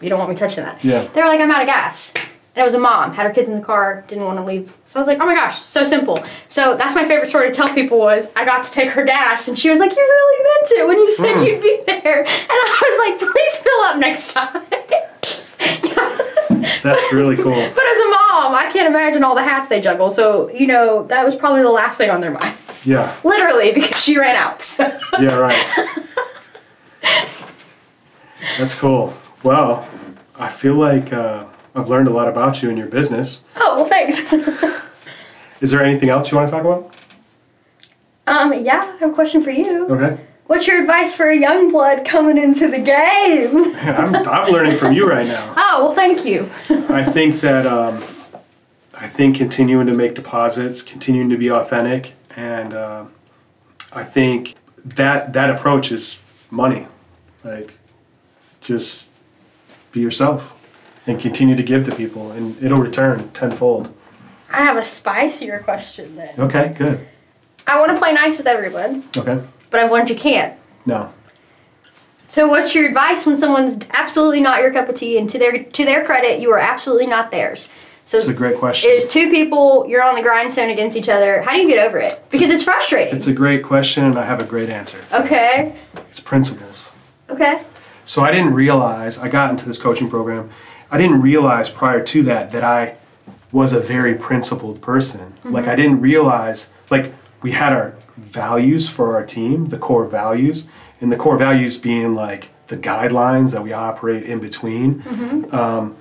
you 0.01 0.09
don't 0.09 0.19
want 0.19 0.31
me 0.31 0.35
touching 0.35 0.65
that." 0.65 0.83
Yeah. 0.83 1.05
They're 1.13 1.27
like, 1.27 1.39
"I'm 1.39 1.51
out 1.51 1.61
of 1.61 1.67
gas." 1.67 2.13
And 2.57 2.63
it 2.63 2.65
was 2.65 2.73
a 2.73 2.79
mom, 2.79 3.13
had 3.13 3.27
her 3.27 3.31
kids 3.31 3.49
in 3.49 3.55
the 3.55 3.61
car, 3.61 4.03
didn't 4.07 4.25
want 4.25 4.39
to 4.39 4.43
leave. 4.43 4.73
So 4.85 4.97
I 4.97 4.99
was 4.99 5.07
like, 5.07 5.19
oh 5.19 5.27
my 5.27 5.35
gosh, 5.35 5.61
so 5.61 5.83
simple. 5.83 6.17
So 6.49 6.75
that's 6.75 6.95
my 6.95 7.07
favorite 7.07 7.29
story 7.29 7.51
to 7.51 7.55
tell 7.55 7.67
people 7.71 7.99
was 7.99 8.31
I 8.35 8.45
got 8.45 8.63
to 8.63 8.71
take 8.71 8.89
her 8.89 9.03
gas 9.03 9.47
and 9.47 9.59
she 9.59 9.69
was 9.69 9.79
like, 9.79 9.91
you 9.91 9.97
really 10.01 10.43
meant 10.43 10.71
it 10.71 10.87
when 10.87 10.97
you 10.97 11.11
said 11.11 11.35
Mm. 11.35 11.45
you'd 11.45 11.61
be 11.61 11.81
there. 11.85 12.21
And 12.21 12.49
I 12.49 12.81
was 12.81 12.97
like, 13.21 13.31
please 13.31 13.57
fill 13.57 13.81
up 13.81 13.99
next 13.99 14.33
time. 14.33 14.63
That's 16.81 17.13
really 17.13 17.35
cool. 17.35 17.53
But 17.53 17.85
as 17.85 17.99
a 17.99 18.09
mom, 18.09 18.55
I 18.55 18.71
can't 18.73 18.87
imagine 18.87 19.23
all 19.23 19.35
the 19.35 19.43
hats 19.43 19.69
they 19.69 19.79
juggle. 19.79 20.09
So, 20.09 20.49
you 20.49 20.65
know, 20.65 21.03
that 21.09 21.23
was 21.23 21.35
probably 21.35 21.61
the 21.61 21.69
last 21.69 21.99
thing 21.99 22.09
on 22.09 22.21
their 22.21 22.31
mind. 22.31 22.55
Yeah. 22.83 23.15
Literally, 23.23 23.71
because 23.71 24.01
she 24.03 24.17
ran 24.17 24.35
out. 24.35 24.63
So. 24.63 24.85
Yeah, 25.19 25.35
right. 25.37 25.63
That's 28.57 28.73
cool. 28.73 29.13
Well, 29.43 29.87
I 30.39 30.49
feel 30.49 30.73
like 30.73 31.13
uh, 31.13 31.45
I've 31.77 31.89
learned 31.89 32.07
a 32.07 32.11
lot 32.11 32.27
about 32.27 32.63
you 32.63 32.69
and 32.69 32.77
your 32.77 32.87
business. 32.87 33.45
Oh, 33.55 33.75
well, 33.75 33.85
thanks. 33.85 34.33
Is 35.61 35.69
there 35.69 35.83
anything 35.83 36.09
else 36.09 36.31
you 36.31 36.37
want 36.37 36.49
to 36.49 36.51
talk 36.51 36.61
about? 36.61 36.95
um, 38.25 38.51
yeah, 38.65 38.93
I 38.95 38.97
have 38.97 39.11
a 39.11 39.13
question 39.13 39.43
for 39.43 39.51
you. 39.51 39.87
Okay. 39.87 40.19
What's 40.47 40.65
your 40.65 40.81
advice 40.81 41.13
for 41.13 41.29
a 41.29 41.37
young 41.37 41.71
blood 41.71 42.03
coming 42.03 42.37
into 42.37 42.67
the 42.67 42.79
game? 42.79 43.75
I'm, 43.75 44.15
I'm 44.15 44.51
learning 44.51 44.77
from 44.77 44.93
you 44.93 45.07
right 45.07 45.27
now. 45.27 45.53
Oh, 45.69 45.85
well, 45.85 45.93
thank 45.93 46.25
you. 46.25 46.49
I 46.89 47.03
think 47.03 47.41
that 47.41 47.67
um, 47.67 47.97
I 48.99 49.07
think 49.07 49.37
continuing 49.37 49.85
to 49.85 49.93
make 49.93 50.15
deposits, 50.15 50.81
continuing 50.81 51.29
to 51.29 51.37
be 51.37 51.51
authentic, 51.51 52.13
and 52.35 52.73
uh, 52.73 53.05
I 53.93 54.03
think 54.03 54.55
that 54.83 55.33
that 55.33 55.51
approach 55.51 55.91
is 55.91 56.23
money. 56.49 56.87
Like, 57.43 57.75
just 58.61 59.11
be 59.91 59.99
yourself 59.99 60.56
and 61.07 61.19
continue 61.19 61.55
to 61.55 61.63
give 61.63 61.85
to 61.85 61.95
people, 61.95 62.31
and 62.31 62.61
it'll 62.61 62.79
return 62.79 63.29
tenfold. 63.31 63.93
I 64.51 64.61
have 64.61 64.77
a 64.77 64.83
spicier 64.83 65.59
question 65.59 66.15
then. 66.15 66.33
Okay, 66.39 66.75
good. 66.77 67.05
I 67.65 67.79
want 67.79 67.91
to 67.91 67.97
play 67.97 68.13
nice 68.13 68.37
with 68.37 68.47
everyone, 68.47 69.03
Okay, 69.17 69.41
but 69.69 69.79
I've 69.79 69.91
learned 69.91 70.09
you 70.09 70.15
can't. 70.15 70.57
no. 70.85 71.13
So, 72.29 72.45
what's 72.49 72.75
your 72.75 72.85
advice 72.85 73.25
when 73.25 73.37
someone's 73.37 73.79
absolutely 73.91 74.41
not 74.41 74.61
your 74.61 74.71
cup 74.73 74.89
of 74.89 74.95
tea, 74.95 75.17
and 75.17 75.29
to 75.29 75.39
their 75.39 75.63
to 75.63 75.85
their 75.85 76.03
credit, 76.03 76.41
you 76.41 76.51
are 76.51 76.59
absolutely 76.59 77.07
not 77.07 77.31
theirs? 77.31 77.71
So, 78.03 78.17
It's 78.17 78.27
a 78.27 78.33
great 78.33 78.57
question. 78.57 78.89
It's 78.93 79.11
two 79.11 79.29
people, 79.31 79.85
you're 79.87 80.03
on 80.03 80.15
the 80.15 80.21
grindstone 80.21 80.69
against 80.69 80.95
each 80.95 81.09
other. 81.09 81.41
How 81.41 81.51
do 81.53 81.59
you 81.59 81.67
get 81.67 81.85
over 81.85 81.97
it? 81.99 82.21
Because 82.29 82.49
it's 82.51 82.63
frustrating. 82.63 83.13
It's 83.15 83.27
a 83.27 83.33
great 83.33 83.63
question, 83.63 84.03
and 84.05 84.17
I 84.19 84.25
have 84.25 84.41
a 84.41 84.45
great 84.45 84.69
answer. 84.69 84.99
okay. 85.13 85.75
It's 86.09 86.19
principles. 86.21 86.89
Okay. 87.29 87.61
So 88.05 88.21
I 88.23 88.31
didn't 88.31 88.53
realize, 88.53 89.17
I 89.19 89.27
got 89.29 89.49
into 89.49 89.65
this 89.65 89.77
coaching 89.81 90.09
program, 90.09 90.49
I 90.89 90.97
didn't 90.97 91.21
realize 91.21 91.69
prior 91.69 92.01
to 92.03 92.23
that 92.23 92.51
that 92.51 92.63
I 92.63 92.95
was 93.51 93.73
a 93.73 93.79
very 93.79 94.15
principled 94.15 94.81
person. 94.81 95.19
Mm-hmm. 95.19 95.51
Like, 95.51 95.67
I 95.67 95.75
didn't 95.75 96.01
realize, 96.01 96.69
like, 96.89 97.13
we 97.41 97.51
had 97.51 97.73
our 97.73 97.95
values 98.17 98.89
for 98.89 99.15
our 99.15 99.25
team, 99.25 99.69
the 99.69 99.77
core 99.77 100.05
values, 100.05 100.69
and 100.99 101.11
the 101.11 101.17
core 101.17 101.37
values 101.37 101.77
being 101.77 102.15
like 102.15 102.49
the 102.67 102.77
guidelines 102.77 103.51
that 103.53 103.63
we 103.63 103.71
operate 103.71 104.23
in 104.23 104.39
between. 104.39 105.01
Mm-hmm. 105.01 105.55
Um, 105.55 105.95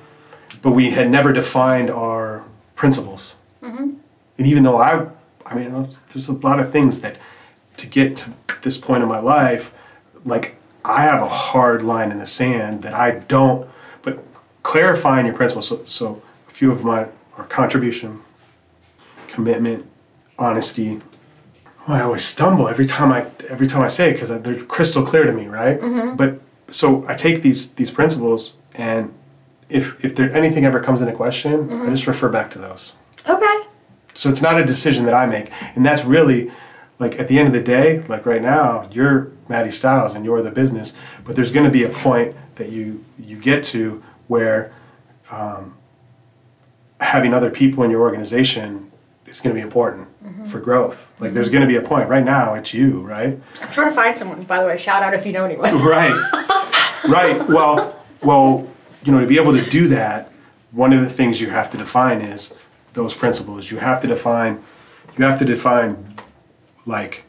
but 0.63 0.73
we 0.73 0.91
had 0.91 1.11
never 1.11 1.33
defined 1.33 1.91
our 1.91 2.45
principles. 2.75 3.35
Mm-hmm. 3.63 3.95
And 4.39 4.47
even 4.47 4.63
though 4.63 4.79
I, 4.79 5.07
I 5.45 5.55
mean, 5.55 5.89
there's 6.09 6.29
a 6.29 6.33
lot 6.33 6.59
of 6.59 6.73
things 6.73 7.01
that 7.03 7.17
to 7.77 7.87
get 7.87 8.17
to 8.17 8.33
this 8.63 8.79
point 8.79 9.03
in 9.03 9.09
my 9.09 9.21
life, 9.21 9.73
like 10.25 10.57
I 10.85 11.03
have 11.03 11.23
a 11.23 11.29
hard 11.29 11.83
line 11.83 12.11
in 12.11 12.19
the 12.19 12.27
sand 12.27 12.83
that 12.83 12.95
I 12.95 13.11
don't, 13.13 13.69
clarifying 14.77 15.25
your 15.25 15.35
principles. 15.35 15.67
So, 15.69 15.85
so 15.87 16.23
a 16.49 16.51
few 16.51 16.71
of 16.71 16.85
my 16.85 17.07
are 17.39 17.45
contribution, 17.45 18.21
commitment, 19.29 19.87
honesty. 20.39 21.01
I 21.89 22.03
always 22.03 22.25
stumble 22.25 22.69
every 22.69 22.85
time 22.85 23.11
I 23.11 23.31
every 23.49 23.67
time 23.67 23.83
I 23.83 23.89
say 23.89 24.11
it 24.11 24.13
because 24.15 24.29
they're 24.43 24.63
crystal 24.65 25.07
clear 25.07 25.25
to 25.25 25.33
me, 25.33 25.47
right? 25.47 25.81
Mm-hmm. 25.81 26.17
But 26.17 26.41
so 26.69 27.07
I 27.09 27.15
take 27.15 27.43
these 27.43 27.73
these 27.73 27.91
principles 27.91 28.57
and 28.75 29.15
if 29.71 30.05
if 30.05 30.15
there 30.15 30.31
anything 30.37 30.67
ever 30.67 30.81
comes 30.81 31.01
into 31.01 31.15
question, 31.15 31.53
I 31.53 31.57
mm-hmm. 31.57 31.91
just 31.91 32.07
refer 32.07 32.29
back 32.29 32.51
to 32.51 32.59
those. 32.59 32.95
Okay. 33.27 33.59
So 34.13 34.29
it's 34.29 34.43
not 34.43 34.61
a 34.61 34.65
decision 34.65 35.07
that 35.07 35.15
I 35.15 35.27
make. 35.27 35.51
And 35.75 35.87
that's 35.87 36.05
really 36.05 36.51
like 36.99 37.19
at 37.19 37.29
the 37.29 37.39
end 37.39 37.47
of 37.49 37.55
the 37.55 37.63
day, 37.63 38.03
like 38.09 38.27
right 38.27 38.43
now, 38.43 38.89
you're 38.93 39.31
Maddie 39.49 39.71
Styles 39.71 40.15
and 40.15 40.25
you're 40.25 40.43
the 40.43 40.51
business, 40.51 40.95
but 41.25 41.35
there's 41.35 41.53
going 41.53 41.67
to 41.67 41.73
be 41.73 41.85
a 41.85 41.89
point 41.89 42.35
that 42.57 42.69
you 42.71 43.05
you 43.19 43.37
get 43.39 43.63
to 43.73 44.03
where 44.29 44.73
um, 45.31 45.77
having 47.01 47.35
other 47.35 47.51
people 47.51 47.85
in 47.85 47.91
your 47.91 48.01
organization 48.01 48.91
is 49.27 49.41
going 49.41 49.55
to 49.55 49.59
be 49.59 49.63
important 49.63 50.09
mm-hmm. 50.25 50.47
for 50.47 50.61
growth. 50.61 51.13
Like 51.19 51.33
there's 51.33 51.47
mm-hmm. 51.49 51.57
going 51.57 51.69
to 51.69 51.81
be 51.81 51.85
a 51.85 51.89
point. 51.89 52.09
Right 52.09 52.25
now, 52.25 52.55
it's 52.55 52.73
you, 52.73 53.01
right? 53.01 53.39
I'm 53.61 53.71
trying 53.71 53.89
to 53.89 53.95
find 53.95 54.17
someone, 54.17 54.43
by 54.45 54.61
the 54.61 54.67
way. 54.67 54.77
Shout 54.77 55.03
out 55.03 55.15
if 55.15 55.27
you 55.27 55.33
know 55.33 55.45
anyone. 55.45 55.75
Right. 55.83 56.15
right. 57.09 57.49
Well, 57.49 58.03
well, 58.23 58.69
you 59.05 59.13
know, 59.13 59.21
to 59.21 59.27
be 59.27 59.37
able 59.37 59.57
to 59.57 59.65
do 59.71 59.89
that, 59.89 60.33
one 60.73 60.93
of 60.93 61.01
the 61.01 61.11
things 61.11 61.41
you 61.41 61.51
have 61.51 61.71
to 61.71 61.79
define 61.79 62.21
is 62.21 62.55
those 62.95 63.15
principles. 63.15 63.71
You 63.71 63.79
have 63.79 64.01
to 64.01 64.07
define 64.07 64.63
you 65.19 65.25
have 65.25 65.39
to 65.39 65.45
define 65.45 66.15
like 66.85 67.25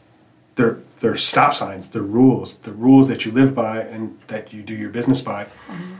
they're 0.56 0.78
they're 1.00 1.16
stop 1.16 1.54
signs, 1.54 1.88
they're 1.90 2.02
rules, 2.02 2.58
the 2.58 2.72
rules 2.72 3.08
that 3.08 3.24
you 3.24 3.30
live 3.30 3.54
by 3.54 3.80
and 3.80 4.18
that 4.26 4.52
you 4.52 4.62
do 4.62 4.74
your 4.74 4.90
business 4.90 5.20
by, 5.20 5.44
mm-hmm. 5.44 5.94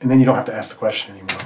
And 0.00 0.10
then 0.10 0.18
you 0.18 0.24
don't 0.26 0.34
have 0.36 0.46
to 0.46 0.54
ask 0.54 0.70
the 0.70 0.76
question 0.78 1.14
anymore 1.14 1.40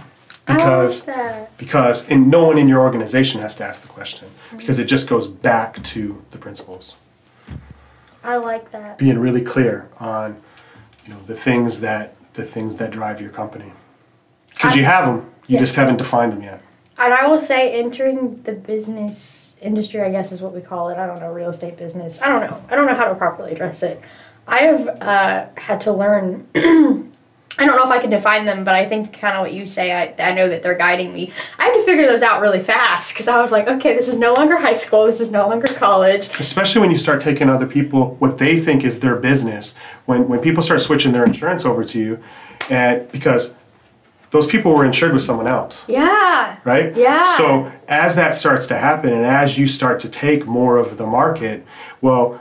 because 0.47 1.07
like 1.07 1.57
because 1.59 2.09
and 2.11 2.31
no 2.31 2.45
one 2.47 2.59
in 2.59 2.69
your 2.69 2.81
organization 2.81 3.41
has 3.41 3.57
to 3.57 3.65
ask 3.65 3.83
the 3.83 3.89
question 3.89 4.29
because 4.57 4.79
it 4.79 4.85
just 4.85 5.09
goes 5.09 5.27
back 5.27 5.83
to 5.83 6.25
the 6.33 6.39
principles 6.39 6.95
I 8.23 8.37
like 8.37 8.71
that. 8.73 8.99
being 8.99 9.19
really 9.19 9.43
clear 9.43 9.89
on 9.99 10.41
you 11.07 11.13
know 11.15 11.21
the 11.27 11.35
things 11.35 11.81
that 11.81 12.15
the 12.35 12.45
things 12.45 12.77
that 12.77 12.91
drive 12.91 13.21
your 13.21 13.31
company 13.31 13.73
because 14.51 14.75
you 14.77 14.85
have 14.85 15.07
them 15.07 15.31
you 15.47 15.59
just 15.59 15.77
haven't 15.77 15.97
defined 15.97 16.33
them 16.33 16.43
yet 16.43 16.61
And 16.97 17.13
I 17.13 17.27
will 17.27 17.41
say, 17.41 17.83
entering 17.83 18.41
the 18.45 18.53
business 18.53 19.57
industry, 19.61 20.01
I 20.01 20.11
guess 20.11 20.31
is 20.31 20.41
what 20.41 20.55
we 20.55 20.61
call 20.61 20.91
it. 20.91 20.97
I 20.97 21.07
don't 21.07 21.19
know, 21.19 21.33
real 21.33 21.51
estate 21.51 21.77
business. 21.77 22.23
I 22.23 22.29
don't 22.29 22.43
know. 22.49 22.63
I 22.71 22.77
don't 22.77 22.87
know 22.87 22.95
how 22.95 23.09
to 23.09 23.17
properly 23.17 23.51
address 23.53 23.83
it. 23.83 24.01
I 24.47 24.59
have 24.59 24.89
uh, 25.03 25.47
had 25.57 25.81
to 25.83 25.93
learn. 25.93 26.47
I 27.59 27.67
don't 27.67 27.77
know 27.77 27.85
if 27.85 27.91
I 27.91 27.99
can 28.01 28.11
define 28.11 28.45
them, 28.47 28.65
but 28.65 28.75
I 28.75 28.85
think 28.85 29.13
kind 29.19 29.37
of 29.37 29.43
what 29.43 29.53
you 29.53 29.67
say. 29.67 29.93
I, 29.93 30.15
I 30.31 30.33
know 30.35 30.49
that 30.49 30.63
they're 30.63 30.77
guiding 30.77 31.13
me. 31.15 31.33
I 31.59 31.67
had 31.67 31.75
to 31.75 31.85
figure 31.85 32.07
those 32.09 32.23
out 32.23 32.41
really 32.41 32.61
fast 32.61 33.13
because 33.15 33.29
I 33.29 33.41
was 33.41 33.53
like, 33.53 33.69
okay, 33.69 33.95
this 33.95 34.09
is 34.09 34.19
no 34.19 34.33
longer 34.33 34.57
high 34.59 34.75
school. 34.75 35.07
This 35.07 35.21
is 35.21 35.31
no 35.31 35.49
longer 35.49 35.69
college. 35.75 36.29
especially 36.41 36.81
when 36.81 36.91
you 36.91 36.97
start 36.99 37.21
taking 37.21 37.49
other 37.49 37.67
people 37.67 38.17
what 38.17 38.39
they 38.39 38.59
think 38.61 38.83
is 38.85 39.01
their 39.01 39.17
business 39.17 39.77
when 40.07 40.29
when 40.29 40.41
people 40.41 40.63
start 40.63 40.81
switching 40.81 41.13
their 41.13 41.25
insurance 41.25 41.65
over 41.65 41.85
to 41.85 41.99
you 41.99 42.23
and 42.71 43.11
because 43.13 43.55
those 44.31 44.47
people 44.49 44.73
were 44.75 44.85
insured 44.85 45.13
with 45.13 45.23
someone 45.23 45.47
else 45.47 45.83
Yeah. 45.87 46.57
right 46.65 46.97
Yeah. 46.97 47.25
so 47.37 47.71
as 47.89 48.17
that 48.17 48.35
starts 48.35 48.67
to 48.69 48.77
happen 48.79 49.13
and 49.13 49.25
as 49.25 49.57
you 49.59 49.69
start 49.69 50.01
to 50.01 50.09
take 50.11 50.47
more 50.47 50.77
of 50.79 50.97
the 50.97 51.07
market 51.07 51.65
well 52.01 52.41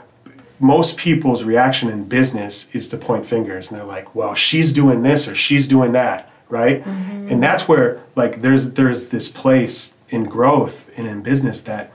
most 0.64 0.96
people's 0.96 1.44
reaction 1.44 1.88
in 1.90 2.04
business 2.04 2.74
is 2.74 2.88
to 2.88 2.96
point 2.96 3.26
fingers 3.26 3.70
and 3.70 3.78
they're 3.78 3.86
like 3.86 4.14
well 4.14 4.34
she's 4.34 4.72
doing 4.72 5.02
this 5.02 5.28
or 5.28 5.34
she's 5.34 5.68
doing 5.68 5.92
that 5.92 6.30
right? 6.48 6.84
And 6.86 7.42
that's 7.42 7.66
where 7.68 8.02
like 8.16 8.40
there's 8.40 8.64
there's 8.74 9.08
this 9.08 9.28
place 9.42 9.94
in 10.10 10.24
growth 10.24 10.90
and 10.96 11.06
in 11.06 11.22
business 11.22 11.60
that 11.62 11.90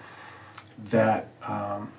that 0.89 1.27
um, 1.47 1.91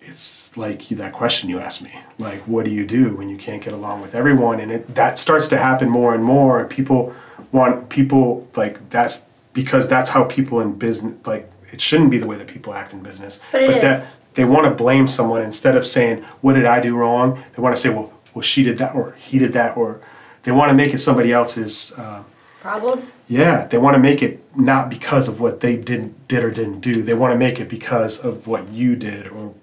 it's 0.00 0.56
like 0.56 0.90
you- 0.90 0.96
that 0.96 1.12
question 1.12 1.50
you 1.50 1.58
asked 1.58 1.82
me 1.82 1.92
like 2.18 2.40
what 2.42 2.64
do 2.64 2.70
you 2.70 2.86
do 2.86 3.14
when 3.16 3.28
you 3.28 3.36
can't 3.36 3.62
get 3.62 3.72
along 3.74 4.00
with 4.00 4.14
everyone? 4.14 4.60
And 4.60 4.70
it 4.72 4.94
that 4.94 5.18
starts 5.18 5.48
to 5.48 5.58
happen 5.58 5.88
more 5.88 6.14
and 6.14 6.24
more. 6.24 6.60
And 6.60 6.70
people 6.70 7.14
want 7.52 7.88
people 7.88 8.46
like 8.56 8.74
that's 8.90 9.26
because 9.52 9.88
that's 9.88 10.10
how 10.10 10.24
people 10.24 10.60
in 10.60 10.72
business 10.78 11.14
like 11.26 11.50
it 11.72 11.80
shouldn't 11.80 12.10
be 12.10 12.18
the 12.18 12.26
way 12.26 12.36
that 12.36 12.46
people 12.46 12.74
act 12.74 12.92
in 12.92 13.02
business 13.02 13.40
But 13.52 13.62
it 13.62 13.80
that 13.82 14.12
they 14.34 14.44
want 14.44 14.66
to 14.66 14.70
blame 14.70 15.06
someone 15.06 15.42
instead 15.42 15.76
of 15.76 15.86
saying 15.86 16.22
what 16.40 16.54
did 16.54 16.66
i 16.66 16.80
do 16.80 16.96
wrong 16.96 17.42
they 17.54 17.62
want 17.62 17.74
to 17.74 17.80
say 17.80 17.88
well 17.90 18.12
well 18.34 18.42
she 18.42 18.62
did 18.62 18.78
that 18.78 18.94
or 18.94 19.12
he 19.12 19.38
did 19.38 19.52
that 19.54 19.76
or 19.76 20.00
they 20.42 20.52
want 20.52 20.70
to 20.70 20.74
make 20.74 20.94
it 20.94 20.98
somebody 20.98 21.32
else's 21.32 21.92
uh, 21.98 22.22
Problem. 22.60 23.10
yeah, 23.26 23.66
they 23.66 23.78
want 23.78 23.94
to 23.94 23.98
make 23.98 24.22
it 24.22 24.42
not 24.54 24.90
because 24.90 25.28
of 25.28 25.40
what 25.40 25.60
they 25.60 25.76
didn't 25.76 26.28
did 26.28 26.44
or 26.44 26.50
didn't 26.50 26.80
do. 26.80 27.02
They 27.02 27.14
want 27.14 27.32
to 27.32 27.38
make 27.38 27.58
it 27.58 27.68
because 27.70 28.22
of 28.22 28.46
what 28.46 28.68
you 28.68 28.96
did, 28.96 29.28
or 29.28 29.54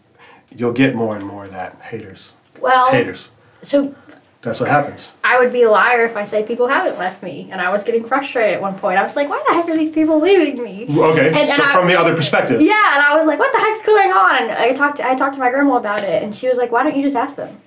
you'll 0.55 0.73
get 0.73 0.95
more 0.95 1.15
and 1.15 1.23
more 1.25 1.45
of 1.45 1.51
that 1.51 1.75
haters. 1.81 2.33
Well, 2.59 2.89
Haters. 2.91 3.29
so 3.61 3.93
That's 4.41 4.59
what 4.59 4.69
happens. 4.69 5.11
I 5.23 5.39
would 5.39 5.51
be 5.51 5.63
a 5.63 5.71
liar 5.71 6.05
if 6.05 6.15
I 6.15 6.23
say 6.25 6.43
people 6.43 6.67
haven't 6.67 6.97
left 6.99 7.23
me. 7.23 7.49
And 7.51 7.59
I 7.59 7.71
was 7.71 7.83
getting 7.83 8.05
frustrated 8.05 8.53
at 8.55 8.61
one 8.61 8.75
point. 8.77 8.97
I 8.99 9.03
was 9.03 9.15
like, 9.15 9.27
why 9.29 9.43
the 9.47 9.55
heck 9.55 9.67
are 9.67 9.75
these 9.75 9.91
people 9.91 10.21
leaving 10.21 10.63
me? 10.63 10.83
Okay, 10.89 11.27
And- 11.27 11.35
and 11.37 11.47
so 11.47 11.63
I- 11.63 11.73
from 11.73 11.87
the 11.87 11.95
other 11.99 12.15
perspective. 12.15 12.61
Yeah, 12.61 12.93
and 12.95 13.03
I 13.03 13.15
was 13.17 13.25
like, 13.25 13.39
what 13.39 13.51
the 13.51 13.59
heck's 13.59 13.81
going 13.81 14.11
on? 14.11 14.43
And 14.43 14.51
I 14.51 14.73
talked 14.73 14.99
I 15.01 15.15
talked 15.15 15.33
to 15.33 15.39
my 15.39 15.49
grandma 15.49 15.75
about 15.77 16.03
it, 16.03 16.21
and 16.23 16.35
she 16.35 16.47
was 16.47 16.57
like, 16.57 16.71
why 16.71 16.83
don't 16.83 16.95
you 16.95 17.03
just 17.03 17.15
ask 17.15 17.35
them? 17.35 17.57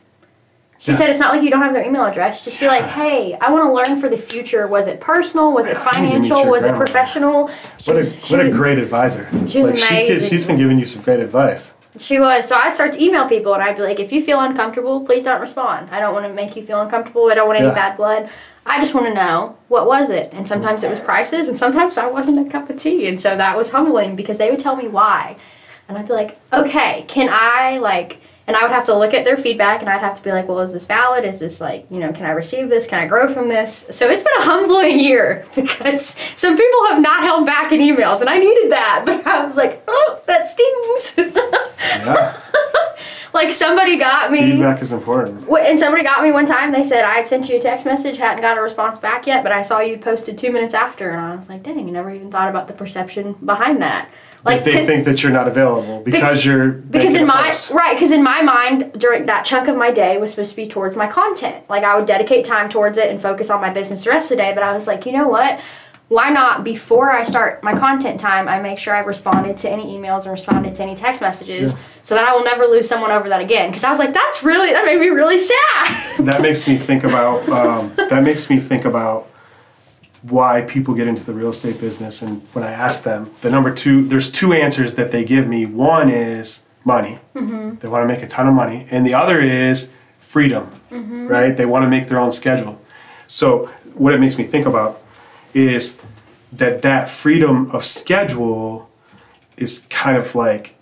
She 0.79 0.93
Yeah. 0.93 0.97
said 0.99 1.11
it's 1.11 1.19
not 1.19 1.35
like 1.35 1.43
you 1.43 1.51
don't 1.51 1.61
have 1.61 1.75
their 1.75 1.85
email 1.85 2.05
address. 2.07 2.43
Just 2.45 2.59
be 2.59 2.67
like, 2.67 2.85
hey, 2.85 3.37
I 3.39 3.51
want 3.53 3.65
to 3.65 3.73
learn 3.73 4.01
for 4.01 4.09
the 4.09 4.17
future. 4.17 4.67
Was 4.67 4.87
it 4.87 4.99
personal? 5.01 5.53
Was 5.53 5.67
it 5.67 5.77
I 5.77 6.01
need 6.01 6.13
to 6.13 6.19
meet 6.21 6.29
financial? 6.31 6.51
Was 6.51 6.65
it 6.65 6.69
grandma. 6.69 6.85
professional? 6.85 7.51
She, 7.79 7.91
What 7.93 8.01
a 8.03 8.11
she 8.23 8.35
what 8.37 8.47
a 8.47 8.51
great 8.51 8.79
advisor. 8.79 9.29
She 9.47 9.61
was 9.61 9.73
like 9.73 9.77
she 9.81 9.87
amazing. 10.07 10.31
she's 10.31 10.47
been 10.47 10.57
giving 10.57 10.79
you 10.79 10.87
some 10.87 11.03
great 11.03 11.21
advice. 11.21 11.75
She 11.99 12.21
was. 12.21 12.47
So 12.47 12.55
I'd 12.57 12.75
start 12.75 12.93
to 12.93 13.03
email 13.03 13.29
people 13.29 13.53
and 13.53 13.63
I'd 13.63 13.77
be 13.77 13.83
like, 13.83 13.99
if 13.99 14.13
you 14.13 14.23
feel 14.23 14.41
uncomfortable, 14.41 15.05
please 15.05 15.25
don't 15.25 15.41
respond. 15.41 15.89
I 15.91 15.99
don't 15.99 16.13
want 16.15 16.27
to 16.27 16.33
make 16.33 16.55
you 16.55 16.65
feel 16.65 16.81
uncomfortable. 16.81 17.29
I 17.31 17.35
don't 17.35 17.49
want 17.49 17.59
any 17.59 17.69
Yeah. 17.69 17.75
bad 17.75 17.97
blood. 17.97 18.29
I 18.65 18.79
just 18.79 18.95
want 18.95 19.07
to 19.07 19.15
know 19.15 19.57
what 19.69 19.87
was 19.87 20.09
it. 20.11 20.31
And 20.33 20.47
sometimes 20.47 20.85
it 20.85 20.91
was 20.91 21.01
prices 21.01 21.49
and 21.49 21.59
sometimes 21.59 21.99
I 21.99 22.07
wasn't 22.07 22.47
a 22.47 22.49
cup 22.51 22.71
of 22.71 22.77
tea. 22.77 23.09
And 23.09 23.21
so 23.21 23.37
that 23.37 23.57
was 23.57 23.73
humbling 23.73 24.15
because 24.15 24.39
they 24.39 24.51
would 24.51 24.61
tell 24.61 24.77
me 24.77 24.87
why. 24.87 25.37
And 25.89 25.99
I'd 25.99 26.07
be 26.07 26.13
like, 26.13 26.39
okay, 26.53 27.05
can 27.09 27.29
I 27.33 27.79
like 27.79 28.21
and 28.51 28.57
I 28.57 28.65
would 28.65 28.73
have 28.73 28.83
to 28.87 28.99
look 28.99 29.15
at 29.15 29.25
their 29.25 29.37
feedback 29.37 29.79
and 29.81 29.89
I'd 29.89 30.01
have 30.01 30.17
to 30.17 30.23
be 30.25 30.33
like, 30.33 30.49
well, 30.49 30.59
is 30.59 30.73
this 30.73 30.85
valid? 30.85 31.25
Is 31.25 31.39
this 31.39 31.61
like, 31.61 31.87
you 31.89 32.01
know, 32.01 32.13
can 32.13 32.27
I 32.27 32.31
receive 32.31 32.69
this? 32.69 32.85
Can 32.85 32.99
I 32.99 33.07
grow 33.07 33.33
from 33.33 33.49
this? 33.49 33.87
So 33.93 34.11
it's 34.11 34.25
been 34.25 34.41
a 34.41 34.43
humbling 34.43 34.99
year 34.99 35.47
because 35.55 36.19
some 36.35 36.57
people 36.57 36.87
have 36.89 37.01
not 37.01 37.23
held 37.23 37.47
back 37.47 37.71
in 37.71 37.79
emails 37.79 38.21
and 38.21 38.29
I 38.29 38.39
needed 38.39 38.73
that. 38.73 39.05
But 39.11 39.25
I 39.25 39.45
was 39.45 39.57
like, 39.57 39.85
oh, 39.87 40.21
that 40.27 40.49
stings. 40.49 41.31
Yeah, 41.81 42.41
Like 43.33 43.53
somebody 43.53 43.97
got 43.97 44.33
me, 44.33 44.53
feedback 44.53 44.83
is 44.83 44.93
important. 44.93 45.49
and 45.49 45.79
somebody 45.79 46.03
got 46.03 46.23
me 46.23 46.33
one 46.33 46.47
time. 46.47 46.73
They 46.73 46.85
said 46.85 47.05
I 47.05 47.15
had 47.15 47.27
sent 47.27 47.49
you 47.49 47.57
a 47.57 47.61
text 47.61 47.85
message, 47.87 48.19
hadn't 48.19 48.43
got 48.43 48.59
a 48.59 48.61
response 48.61 48.99
back 48.99 49.27
yet, 49.27 49.43
but 49.43 49.53
I 49.53 49.63
saw 49.63 49.81
you 49.81 49.99
posted 49.99 50.37
two 50.37 50.51
minutes 50.51 50.75
after, 50.75 51.11
and 51.11 51.21
I 51.21 51.37
was 51.37 51.49
like, 51.49 51.63
dang, 51.63 51.87
you 51.87 51.93
never 51.93 52.11
even 52.11 52.31
thought 52.31 52.49
about 52.49 52.67
the 52.69 52.75
perception 52.75 53.35
behind 53.45 53.81
that. 53.83 54.09
Like, 54.45 54.65
they 54.65 54.87
think 54.87 55.05
that 55.05 55.23
you're 55.23 55.33
not 55.33 55.49
available 55.49 56.01
because 56.01 56.45
you're 56.47 56.71
because 56.71 57.15
in 57.15 57.27
my 57.27 57.49
post. 57.49 57.71
right, 57.73 57.95
because 57.95 58.11
in 58.11 58.23
my 58.23 58.41
mind, 58.41 58.93
during 58.95 59.27
that 59.27 59.45
chunk 59.45 59.69
of 59.69 59.77
my 59.77 59.91
day 59.91 60.17
was 60.17 60.31
supposed 60.31 60.51
to 60.51 60.57
be 60.57 60.67
towards 60.67 60.97
my 60.97 61.07
content. 61.07 61.69
Like 61.69 61.85
I 61.85 61.97
would 61.97 62.07
dedicate 62.07 62.47
time 62.47 62.71
towards 62.71 62.97
it 62.97 63.11
and 63.11 63.21
focus 63.21 63.51
on 63.51 63.61
my 63.61 63.71
business 63.71 64.05
the 64.05 64.11
rest 64.11 64.31
of 64.31 64.39
the 64.39 64.43
day. 64.43 64.55
But 64.55 64.63
I 64.63 64.75
was 64.75 64.87
like, 64.87 65.05
you 65.05 65.13
know 65.13 65.29
what? 65.29 65.61
Why 66.11 66.29
not 66.31 66.65
before 66.65 67.13
I 67.13 67.23
start 67.23 67.63
my 67.63 67.73
content 67.79 68.19
time, 68.19 68.49
I 68.49 68.61
make 68.61 68.81
sure 68.81 68.97
I've 68.97 69.07
responded 69.07 69.57
to 69.59 69.71
any 69.71 69.97
emails 69.97 70.23
and 70.25 70.33
responded 70.33 70.75
to 70.75 70.83
any 70.83 70.97
text 70.97 71.21
messages, 71.21 71.71
Yeah. 71.73 71.79
so 72.03 72.17
that 72.17 72.25
I 72.27 72.35
will 72.35 72.43
never 72.43 72.67
lose 72.67 72.89
someone 72.89 73.13
over 73.13 73.29
that 73.29 73.41
again. 73.41 73.71
Because 73.71 73.85
I 73.85 73.91
was 73.91 74.01
like, 74.01 74.13
that's 74.13 74.43
really 74.43 74.73
that 74.73 74.85
made 74.85 74.99
me 74.99 75.07
really 75.11 75.39
sad. 75.39 76.17
that 76.27 76.43
makes 76.43 76.67
me 76.67 76.79
think 76.79 77.05
about 77.05 77.49
um, 77.49 77.93
that 77.95 78.25
makes 78.25 78.51
me 78.51 78.59
think 78.59 78.87
about 78.87 79.29
why 80.23 80.63
people 80.63 80.95
get 80.95 81.07
into 81.07 81.23
the 81.23 81.33
real 81.33 81.51
estate 81.51 81.81
business 81.81 82.21
and 82.21 82.43
when 82.53 82.63
i 82.63 82.71
ask 82.71 83.05
them 83.05 83.31
the 83.41 83.49
number 83.49 83.73
two 83.73 84.07
there's 84.07 84.31
two 84.31 84.53
answers 84.53 84.97
that 84.97 85.11
they 85.11 85.25
give 85.25 85.47
me 85.49 85.65
one 85.65 86.11
is 86.11 86.63
money 86.85 87.19
they 87.33 87.89
want 87.89 88.03
to 88.03 88.07
make 88.07 88.23
a 88.23 88.27
ton 88.27 88.47
of 88.47 88.53
money 88.53 88.87
and 88.91 89.07
the 89.07 89.15
other 89.15 89.41
is 89.41 89.95
freedom 90.19 90.71
right 90.91 91.57
they 91.57 91.65
want 91.65 91.83
to 91.83 91.89
make 91.89 92.07
their 92.09 92.19
own 92.19 92.31
schedule 92.31 92.79
so 93.29 93.71
what 93.95 94.13
it 94.13 94.21
makes 94.21 94.37
me 94.37 94.45
think 94.45 94.67
about 94.67 95.01
is 95.55 95.99
that 96.53 96.83
that 96.83 97.11
freedom 97.11 97.71
of 97.71 97.85
schedule 97.85 98.91
is 99.57 99.87
kind 99.91 100.17
of 100.17 100.35
like 100.35 100.75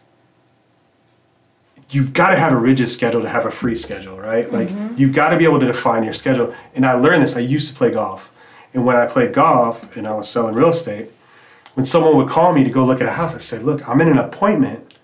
you've 1.91 2.13
got 2.13 2.31
to 2.31 2.37
have 2.37 2.53
a 2.53 2.57
rigid 2.57 2.89
schedule 2.89 3.23
to 3.23 3.29
have 3.29 3.47
a 3.47 3.51
free 3.51 3.77
schedule, 3.77 4.19
right? 4.19 4.53
Like 4.53 4.69
mm-hmm. 4.69 4.95
you've 4.97 5.15
got 5.15 5.31
to 5.31 5.37
be 5.37 5.45
able 5.45 5.61
to 5.61 5.67
define 5.67 6.05
your 6.05 6.13
schedule. 6.13 6.55
And 6.75 6.85
I 6.85 6.93
learned 6.95 7.23
this. 7.23 7.37
I 7.37 7.41
used 7.41 7.71
to 7.71 7.77
play 7.77 7.91
golf, 7.91 8.31
and 8.75 8.85
when 8.85 8.97
I 8.97 9.07
played 9.07 9.33
golf 9.33 9.97
and 9.97 10.07
I 10.07 10.15
was 10.15 10.29
selling 10.29 10.55
real 10.55 10.71
estate, 10.71 11.11
when 11.75 11.85
someone 11.85 12.17
would 12.17 12.29
call 12.29 12.53
me 12.53 12.65
to 12.65 12.71
go 12.71 12.85
look 12.85 13.01
at 13.01 13.07
a 13.07 13.13
house, 13.13 13.35
I 13.35 13.39
said, 13.39 13.63
"Look, 13.63 13.89
I'm 13.89 14.01
in 14.01 14.09
an 14.09 14.19
appointment 14.19 14.95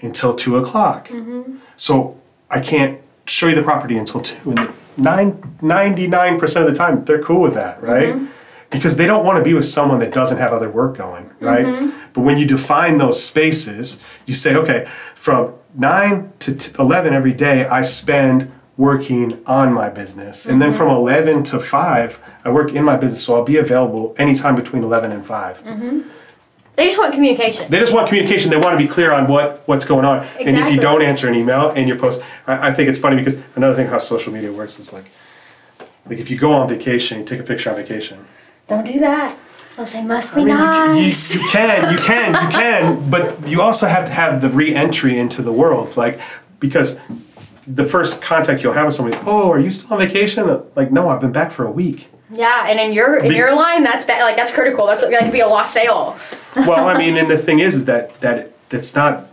until 0.00 0.34
two 0.34 0.56
o'clock, 0.56 1.08
mm-hmm. 1.08 1.56
so 1.76 2.20
I 2.50 2.60
can't 2.60 3.00
show 3.26 3.48
you 3.48 3.54
the 3.54 3.62
property 3.62 3.96
until 3.96 4.20
two. 4.20 4.50
And 4.50 4.72
nine, 4.96 5.32
99% 5.60 6.42
of 6.60 6.66
the 6.66 6.74
time, 6.74 7.04
they're 7.04 7.22
cool 7.22 7.40
with 7.40 7.54
that, 7.54 7.82
right? 7.82 8.14
Mm-hmm. 8.14 8.26
Because 8.72 8.96
they 8.96 9.06
don't 9.06 9.24
want 9.24 9.38
to 9.38 9.44
be 9.44 9.54
with 9.54 9.66
someone 9.66 10.00
that 10.00 10.12
doesn't 10.12 10.38
have 10.38 10.52
other 10.52 10.70
work 10.70 10.96
going, 10.96 11.30
right? 11.40 11.66
Mm-hmm. 11.66 11.90
But 12.14 12.22
when 12.22 12.38
you 12.38 12.46
define 12.46 12.98
those 12.98 13.22
spaces, 13.22 14.00
you 14.26 14.34
say, 14.34 14.56
okay, 14.56 14.88
from 15.14 15.54
9 15.74 16.32
to 16.40 16.56
t- 16.56 16.72
11 16.78 17.12
every 17.12 17.32
day, 17.32 17.66
I 17.66 17.82
spend 17.82 18.50
working 18.76 19.42
on 19.46 19.72
my 19.72 19.88
business. 19.88 20.46
And 20.46 20.60
then 20.60 20.70
mm-hmm. 20.70 20.78
from 20.78 20.88
11 20.88 21.44
to 21.44 21.60
5, 21.60 22.20
I 22.44 22.50
work 22.50 22.72
in 22.72 22.84
my 22.84 22.96
business. 22.96 23.24
So 23.24 23.36
I'll 23.36 23.44
be 23.44 23.58
available 23.58 24.14
anytime 24.18 24.56
between 24.56 24.82
11 24.82 25.12
and 25.12 25.24
5. 25.24 25.64
Mm-hmm. 25.64 26.00
they 26.74 26.86
just 26.86 26.98
want 26.98 27.14
communication. 27.14 27.70
They 27.70 27.78
just 27.78 27.94
want 27.94 28.08
communication. 28.08 28.50
They 28.50 28.56
want 28.56 28.78
to 28.78 28.84
be 28.84 28.90
clear 28.90 29.12
on 29.12 29.28
what, 29.28 29.62
what's 29.66 29.84
going 29.84 30.04
on. 30.04 30.26
And 30.40 30.56
if 30.56 30.72
you 30.72 30.80
don't 30.80 31.02
answer 31.02 31.28
an 31.28 31.34
email 31.34 31.70
and 31.70 31.86
your 31.86 31.98
post, 31.98 32.22
I, 32.46 32.68
I 32.68 32.74
think 32.74 32.88
it's 32.88 32.98
funny 32.98 33.16
because 33.16 33.36
another 33.54 33.74
thing 33.74 33.86
how 33.86 33.98
social 33.98 34.32
media 34.32 34.52
works 34.52 34.78
is 34.78 34.92
like, 34.92 35.04
like 36.06 36.18
if 36.18 36.30
you 36.30 36.38
go 36.38 36.52
on 36.52 36.68
vacation, 36.68 37.20
you 37.20 37.24
take 37.24 37.40
a 37.40 37.44
picture 37.44 37.70
on 37.70 37.76
vacation. 37.76 38.26
Don't 38.68 38.86
do 38.86 38.98
that. 39.00 39.36
They'll 39.76 39.86
say 39.86 40.04
must 40.04 40.34
be 40.34 40.42
I 40.42 40.44
mean, 40.44 40.54
you- 40.56 40.62
nice. 41.04 41.34
you, 41.34 41.40
you 41.42 41.48
can, 41.48 41.92
you 41.92 41.98
can, 41.98 42.32
you 42.44 42.48
can, 42.58 43.10
but 43.10 43.46
you 43.48 43.62
also 43.62 43.86
have 43.86 44.04
to 44.06 44.12
have 44.12 44.40
the 44.42 44.48
re-entry 44.50 45.18
into 45.18 45.40
the 45.42 45.52
world, 45.52 45.96
like 45.96 46.20
because 46.60 46.98
the 47.66 47.84
first 47.84 48.20
contact 48.20 48.62
you'll 48.62 48.72
have 48.74 48.86
with 48.86 48.94
somebody, 48.94 49.16
oh, 49.24 49.50
are 49.50 49.58
you 49.58 49.70
still 49.70 49.94
on 49.94 49.98
vacation? 49.98 50.46
Like, 50.76 50.92
no, 50.92 51.08
I've 51.08 51.20
been 51.20 51.32
back 51.32 51.52
for 51.52 51.64
a 51.64 51.70
week. 51.70 52.08
yeah, 52.30 52.66
and 52.68 52.78
in 52.78 52.92
your 52.92 53.16
in 53.18 53.30
Be- 53.30 53.36
your 53.36 53.54
line, 53.54 53.82
that's 53.82 54.04
ba- 54.04 54.18
like 54.20 54.36
that's 54.36 54.52
critical. 54.52 54.86
That's 54.86 55.02
that 55.08 55.22
could 55.22 55.32
be 55.32 55.40
a 55.40 55.48
lost 55.48 55.72
sale. 55.72 56.16
Well, 56.54 56.86
I 56.86 56.98
mean, 56.98 57.16
and 57.16 57.30
the 57.30 57.38
thing 57.38 57.60
is, 57.60 57.74
is 57.74 57.86
that 57.86 58.20
that 58.20 58.52
it's 58.70 58.94
not 58.94 59.26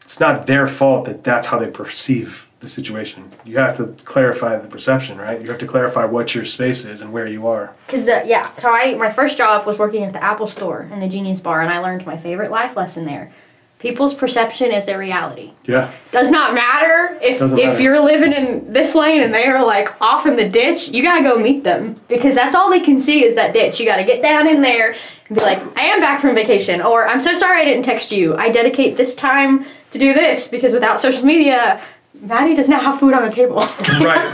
it's 0.00 0.18
not 0.18 0.46
their 0.46 0.66
fault 0.66 1.04
that 1.04 1.22
that's 1.22 1.48
how 1.48 1.58
they 1.58 1.68
perceive 1.70 2.43
the 2.64 2.68
situation. 2.68 3.30
You 3.44 3.58
have 3.58 3.76
to 3.76 3.86
clarify 4.04 4.56
the 4.56 4.66
perception, 4.66 5.18
right? 5.18 5.40
You 5.40 5.46
have 5.48 5.58
to 5.58 5.66
clarify 5.66 6.04
what 6.06 6.34
your 6.34 6.44
space 6.44 6.84
is 6.84 7.00
and 7.02 7.12
where 7.12 7.28
you 7.28 7.46
are. 7.46 7.72
Cause 7.86 8.06
the 8.06 8.22
yeah, 8.26 8.50
so 8.56 8.70
I 8.74 8.96
my 8.96 9.12
first 9.12 9.36
job 9.38 9.66
was 9.66 9.78
working 9.78 10.02
at 10.02 10.12
the 10.12 10.22
Apple 10.24 10.48
Store 10.48 10.88
in 10.92 10.98
the 10.98 11.08
Genius 11.08 11.40
Bar, 11.40 11.60
and 11.60 11.70
I 11.70 11.78
learned 11.78 12.04
my 12.04 12.16
favorite 12.16 12.50
life 12.50 12.76
lesson 12.76 13.04
there. 13.04 13.32
People's 13.78 14.14
perception 14.14 14.72
is 14.72 14.86
their 14.86 14.98
reality. 14.98 15.52
Yeah. 15.66 15.92
Does 16.10 16.30
not 16.30 16.54
matter 16.54 17.18
if 17.20 17.38
Doesn't 17.38 17.58
if 17.58 17.66
matter. 17.66 17.82
you're 17.82 18.00
living 18.02 18.32
in 18.32 18.72
this 18.72 18.94
lane 18.94 19.20
and 19.20 19.34
they 19.34 19.44
are 19.44 19.62
like 19.62 20.00
off 20.00 20.24
in 20.24 20.36
the 20.36 20.48
ditch. 20.48 20.88
You 20.88 21.02
gotta 21.02 21.22
go 21.22 21.36
meet 21.38 21.64
them 21.64 21.96
because 22.08 22.34
that's 22.34 22.54
all 22.54 22.70
they 22.70 22.80
can 22.80 22.98
see 22.98 23.22
is 23.26 23.34
that 23.34 23.52
ditch. 23.52 23.78
You 23.78 23.84
gotta 23.84 24.04
get 24.04 24.22
down 24.22 24.46
in 24.48 24.62
there 24.62 24.94
and 25.28 25.36
be 25.36 25.44
like, 25.44 25.58
I 25.76 25.82
am 25.82 26.00
back 26.00 26.22
from 26.22 26.34
vacation, 26.34 26.80
or 26.80 27.06
I'm 27.06 27.20
so 27.20 27.34
sorry 27.34 27.60
I 27.60 27.64
didn't 27.66 27.84
text 27.84 28.10
you. 28.10 28.34
I 28.36 28.48
dedicate 28.48 28.96
this 28.96 29.14
time 29.14 29.66
to 29.90 29.98
do 29.98 30.14
this 30.14 30.48
because 30.48 30.72
without 30.72 30.98
social 30.98 31.24
media, 31.26 31.78
Maddie 32.20 32.54
does 32.56 32.68
not 32.68 32.82
have 32.82 32.98
food 33.00 33.12
on 33.14 33.24
the 33.24 33.30
table. 33.32 33.56
Right. 34.00 34.32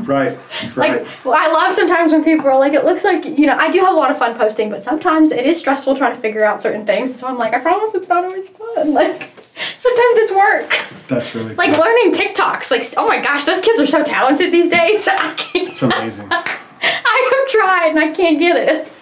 right. 0.00 0.38
Right. 0.76 1.02
Like, 1.02 1.06
well, 1.24 1.34
I 1.34 1.46
love 1.52 1.72
sometimes 1.72 2.10
when 2.10 2.24
people 2.24 2.48
are 2.48 2.58
like, 2.58 2.72
it 2.72 2.84
looks 2.84 3.04
like, 3.04 3.24
you 3.24 3.46
know, 3.46 3.56
I 3.56 3.70
do 3.70 3.78
have 3.80 3.92
a 3.94 3.96
lot 3.96 4.10
of 4.10 4.18
fun 4.18 4.36
posting, 4.36 4.68
but 4.68 4.82
sometimes 4.82 5.30
it 5.30 5.46
is 5.46 5.58
stressful 5.60 5.96
trying 5.96 6.14
to 6.16 6.20
figure 6.20 6.44
out 6.44 6.60
certain 6.60 6.84
things. 6.84 7.14
So 7.14 7.28
I'm 7.28 7.38
like, 7.38 7.54
I 7.54 7.60
promise 7.60 7.94
it's 7.94 8.08
not 8.08 8.24
always 8.24 8.48
fun. 8.48 8.92
Like, 8.94 9.30
sometimes 9.76 10.18
it's 10.18 10.32
work. 10.32 10.76
That's 11.08 11.34
really 11.36 11.54
Like, 11.54 11.70
cool. 11.74 11.80
learning 11.84 12.12
TikToks. 12.14 12.70
Like, 12.72 12.82
oh 12.96 13.06
my 13.06 13.20
gosh, 13.20 13.44
those 13.44 13.60
kids 13.60 13.80
are 13.80 13.86
so 13.86 14.02
talented 14.02 14.52
these 14.52 14.68
days. 14.70 15.06
I 15.12 15.34
can't. 15.34 15.68
It's 15.70 15.82
amazing. 15.82 16.26
I 16.32 17.32
have 17.36 17.48
tried 17.60 17.88
and 17.90 17.98
I 18.00 18.12
can't 18.12 18.38
get 18.40 18.56
it. 18.56 18.92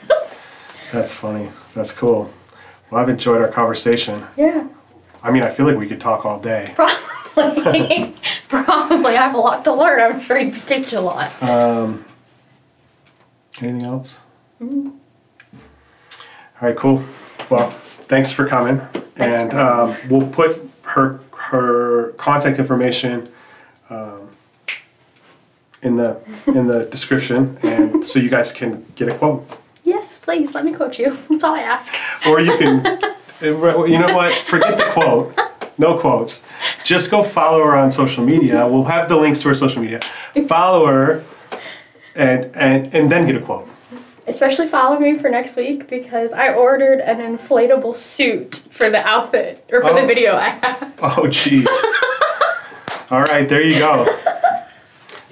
That's 0.92 1.14
funny. 1.14 1.48
That's 1.74 1.92
cool. 1.92 2.30
Well, 2.90 3.00
I've 3.00 3.08
enjoyed 3.08 3.40
our 3.40 3.48
conversation. 3.48 4.22
Yeah. 4.36 4.66
I 5.22 5.30
mean, 5.30 5.42
I 5.44 5.50
feel 5.50 5.64
like 5.66 5.78
we 5.78 5.86
could 5.86 6.00
talk 6.00 6.26
all 6.26 6.38
day. 6.40 6.72
Probably. 6.74 6.96
Probably. 8.48 9.16
I 9.16 9.22
have 9.24 9.34
a 9.34 9.38
lot 9.38 9.64
to 9.64 9.72
learn. 9.72 10.00
I'm 10.00 10.20
sure 10.20 10.38
you 10.38 10.52
teach 10.52 10.92
a 10.92 11.00
lot. 11.00 11.42
Um, 11.42 12.04
Anything 13.60 13.82
else? 13.82 14.20
Hmm. 14.58 14.90
All 16.60 16.68
right, 16.68 16.76
cool. 16.76 17.02
Well, 17.50 17.70
thanks 17.70 18.30
for 18.32 18.46
coming. 18.46 18.80
and 19.16 19.50
for 19.50 19.58
um, 19.58 19.96
we'll 20.08 20.26
put 20.28 20.60
her 20.82 21.20
her 21.34 22.12
contact 22.12 22.58
information 22.58 23.30
um, 23.90 24.28
in 25.82 25.96
the 25.96 26.20
in 26.46 26.66
the 26.68 26.84
description, 26.90 27.58
and 27.62 28.04
so 28.04 28.18
you 28.18 28.28
guys 28.30 28.52
can 28.52 28.84
get 28.96 29.08
a 29.08 29.14
quote, 29.14 29.46
Yes, 29.84 30.18
please, 30.18 30.54
let 30.54 30.64
me 30.64 30.72
quote 30.72 30.98
you. 30.98 31.10
That's 31.28 31.44
all 31.44 31.54
I 31.54 31.60
ask. 31.60 31.94
or 32.26 32.40
you 32.40 32.56
can. 32.58 33.00
You 33.42 33.98
know 33.98 34.14
what? 34.14 34.32
Forget 34.34 34.76
the 34.78 34.84
quote. 34.92 35.34
No 35.78 35.98
quotes. 35.98 36.44
Just 36.90 37.08
go 37.08 37.22
follow 37.22 37.62
her 37.62 37.76
on 37.76 37.92
social 37.92 38.24
media. 38.24 38.66
We'll 38.66 38.82
have 38.82 39.08
the 39.08 39.14
links 39.16 39.42
to 39.42 39.48
her 39.50 39.54
social 39.54 39.80
media. 39.80 40.00
Follow 40.48 40.86
her, 40.86 41.22
and 42.16 42.46
and 42.56 42.92
and 42.92 43.12
then 43.12 43.26
get 43.26 43.36
a 43.36 43.40
quote. 43.40 43.68
Especially 44.26 44.66
follow 44.66 44.98
me 44.98 45.16
for 45.16 45.28
next 45.30 45.54
week 45.54 45.88
because 45.88 46.32
I 46.32 46.52
ordered 46.52 46.98
an 46.98 47.18
inflatable 47.20 47.94
suit 47.94 48.56
for 48.72 48.90
the 48.90 48.98
outfit 49.06 49.64
or 49.70 49.82
for 49.82 49.90
Oh. 49.90 50.00
the 50.00 50.04
video 50.04 50.34
I 50.34 50.48
have. 50.48 50.98
Oh, 51.02 51.28
jeez. 51.28 51.68
All 53.12 53.22
right, 53.22 53.48
there 53.48 53.62
you 53.62 53.78
go. 53.78 54.04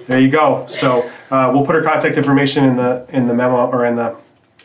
There 0.07 0.17
you 0.19 0.29
go. 0.31 0.65
So 0.69 1.11
uh, 1.29 1.51
we'll 1.53 1.65
put 1.65 1.75
her 1.75 1.83
contact 1.83 2.15
information 2.15 2.63
in 2.63 2.77
the 2.77 3.05
in 3.09 3.27
the 3.27 3.33
memo 3.33 3.69
or 3.69 3.85
in 3.85 3.97
the 3.97 4.15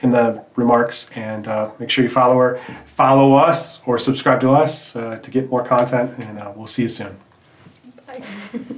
in 0.05 0.11
the 0.11 0.45
remarks, 0.55 1.11
and 1.17 1.49
uh, 1.49 1.73
make 1.81 1.91
sure 1.91 2.05
you 2.05 2.11
follow 2.11 2.39
her, 2.39 2.61
follow 2.85 3.35
us, 3.35 3.81
or 3.87 3.99
subscribe 3.99 4.41
to 4.43 4.51
us 4.51 4.95
uh, 4.95 5.19
to 5.19 5.31
get 5.31 5.51
more 5.51 5.65
content. 5.65 6.17
And 6.19 6.39
uh, 6.39 6.53
we'll 6.55 6.69
see 6.69 6.83
you 6.83 6.89
soon. 6.89 7.17
Bye. 8.07 8.23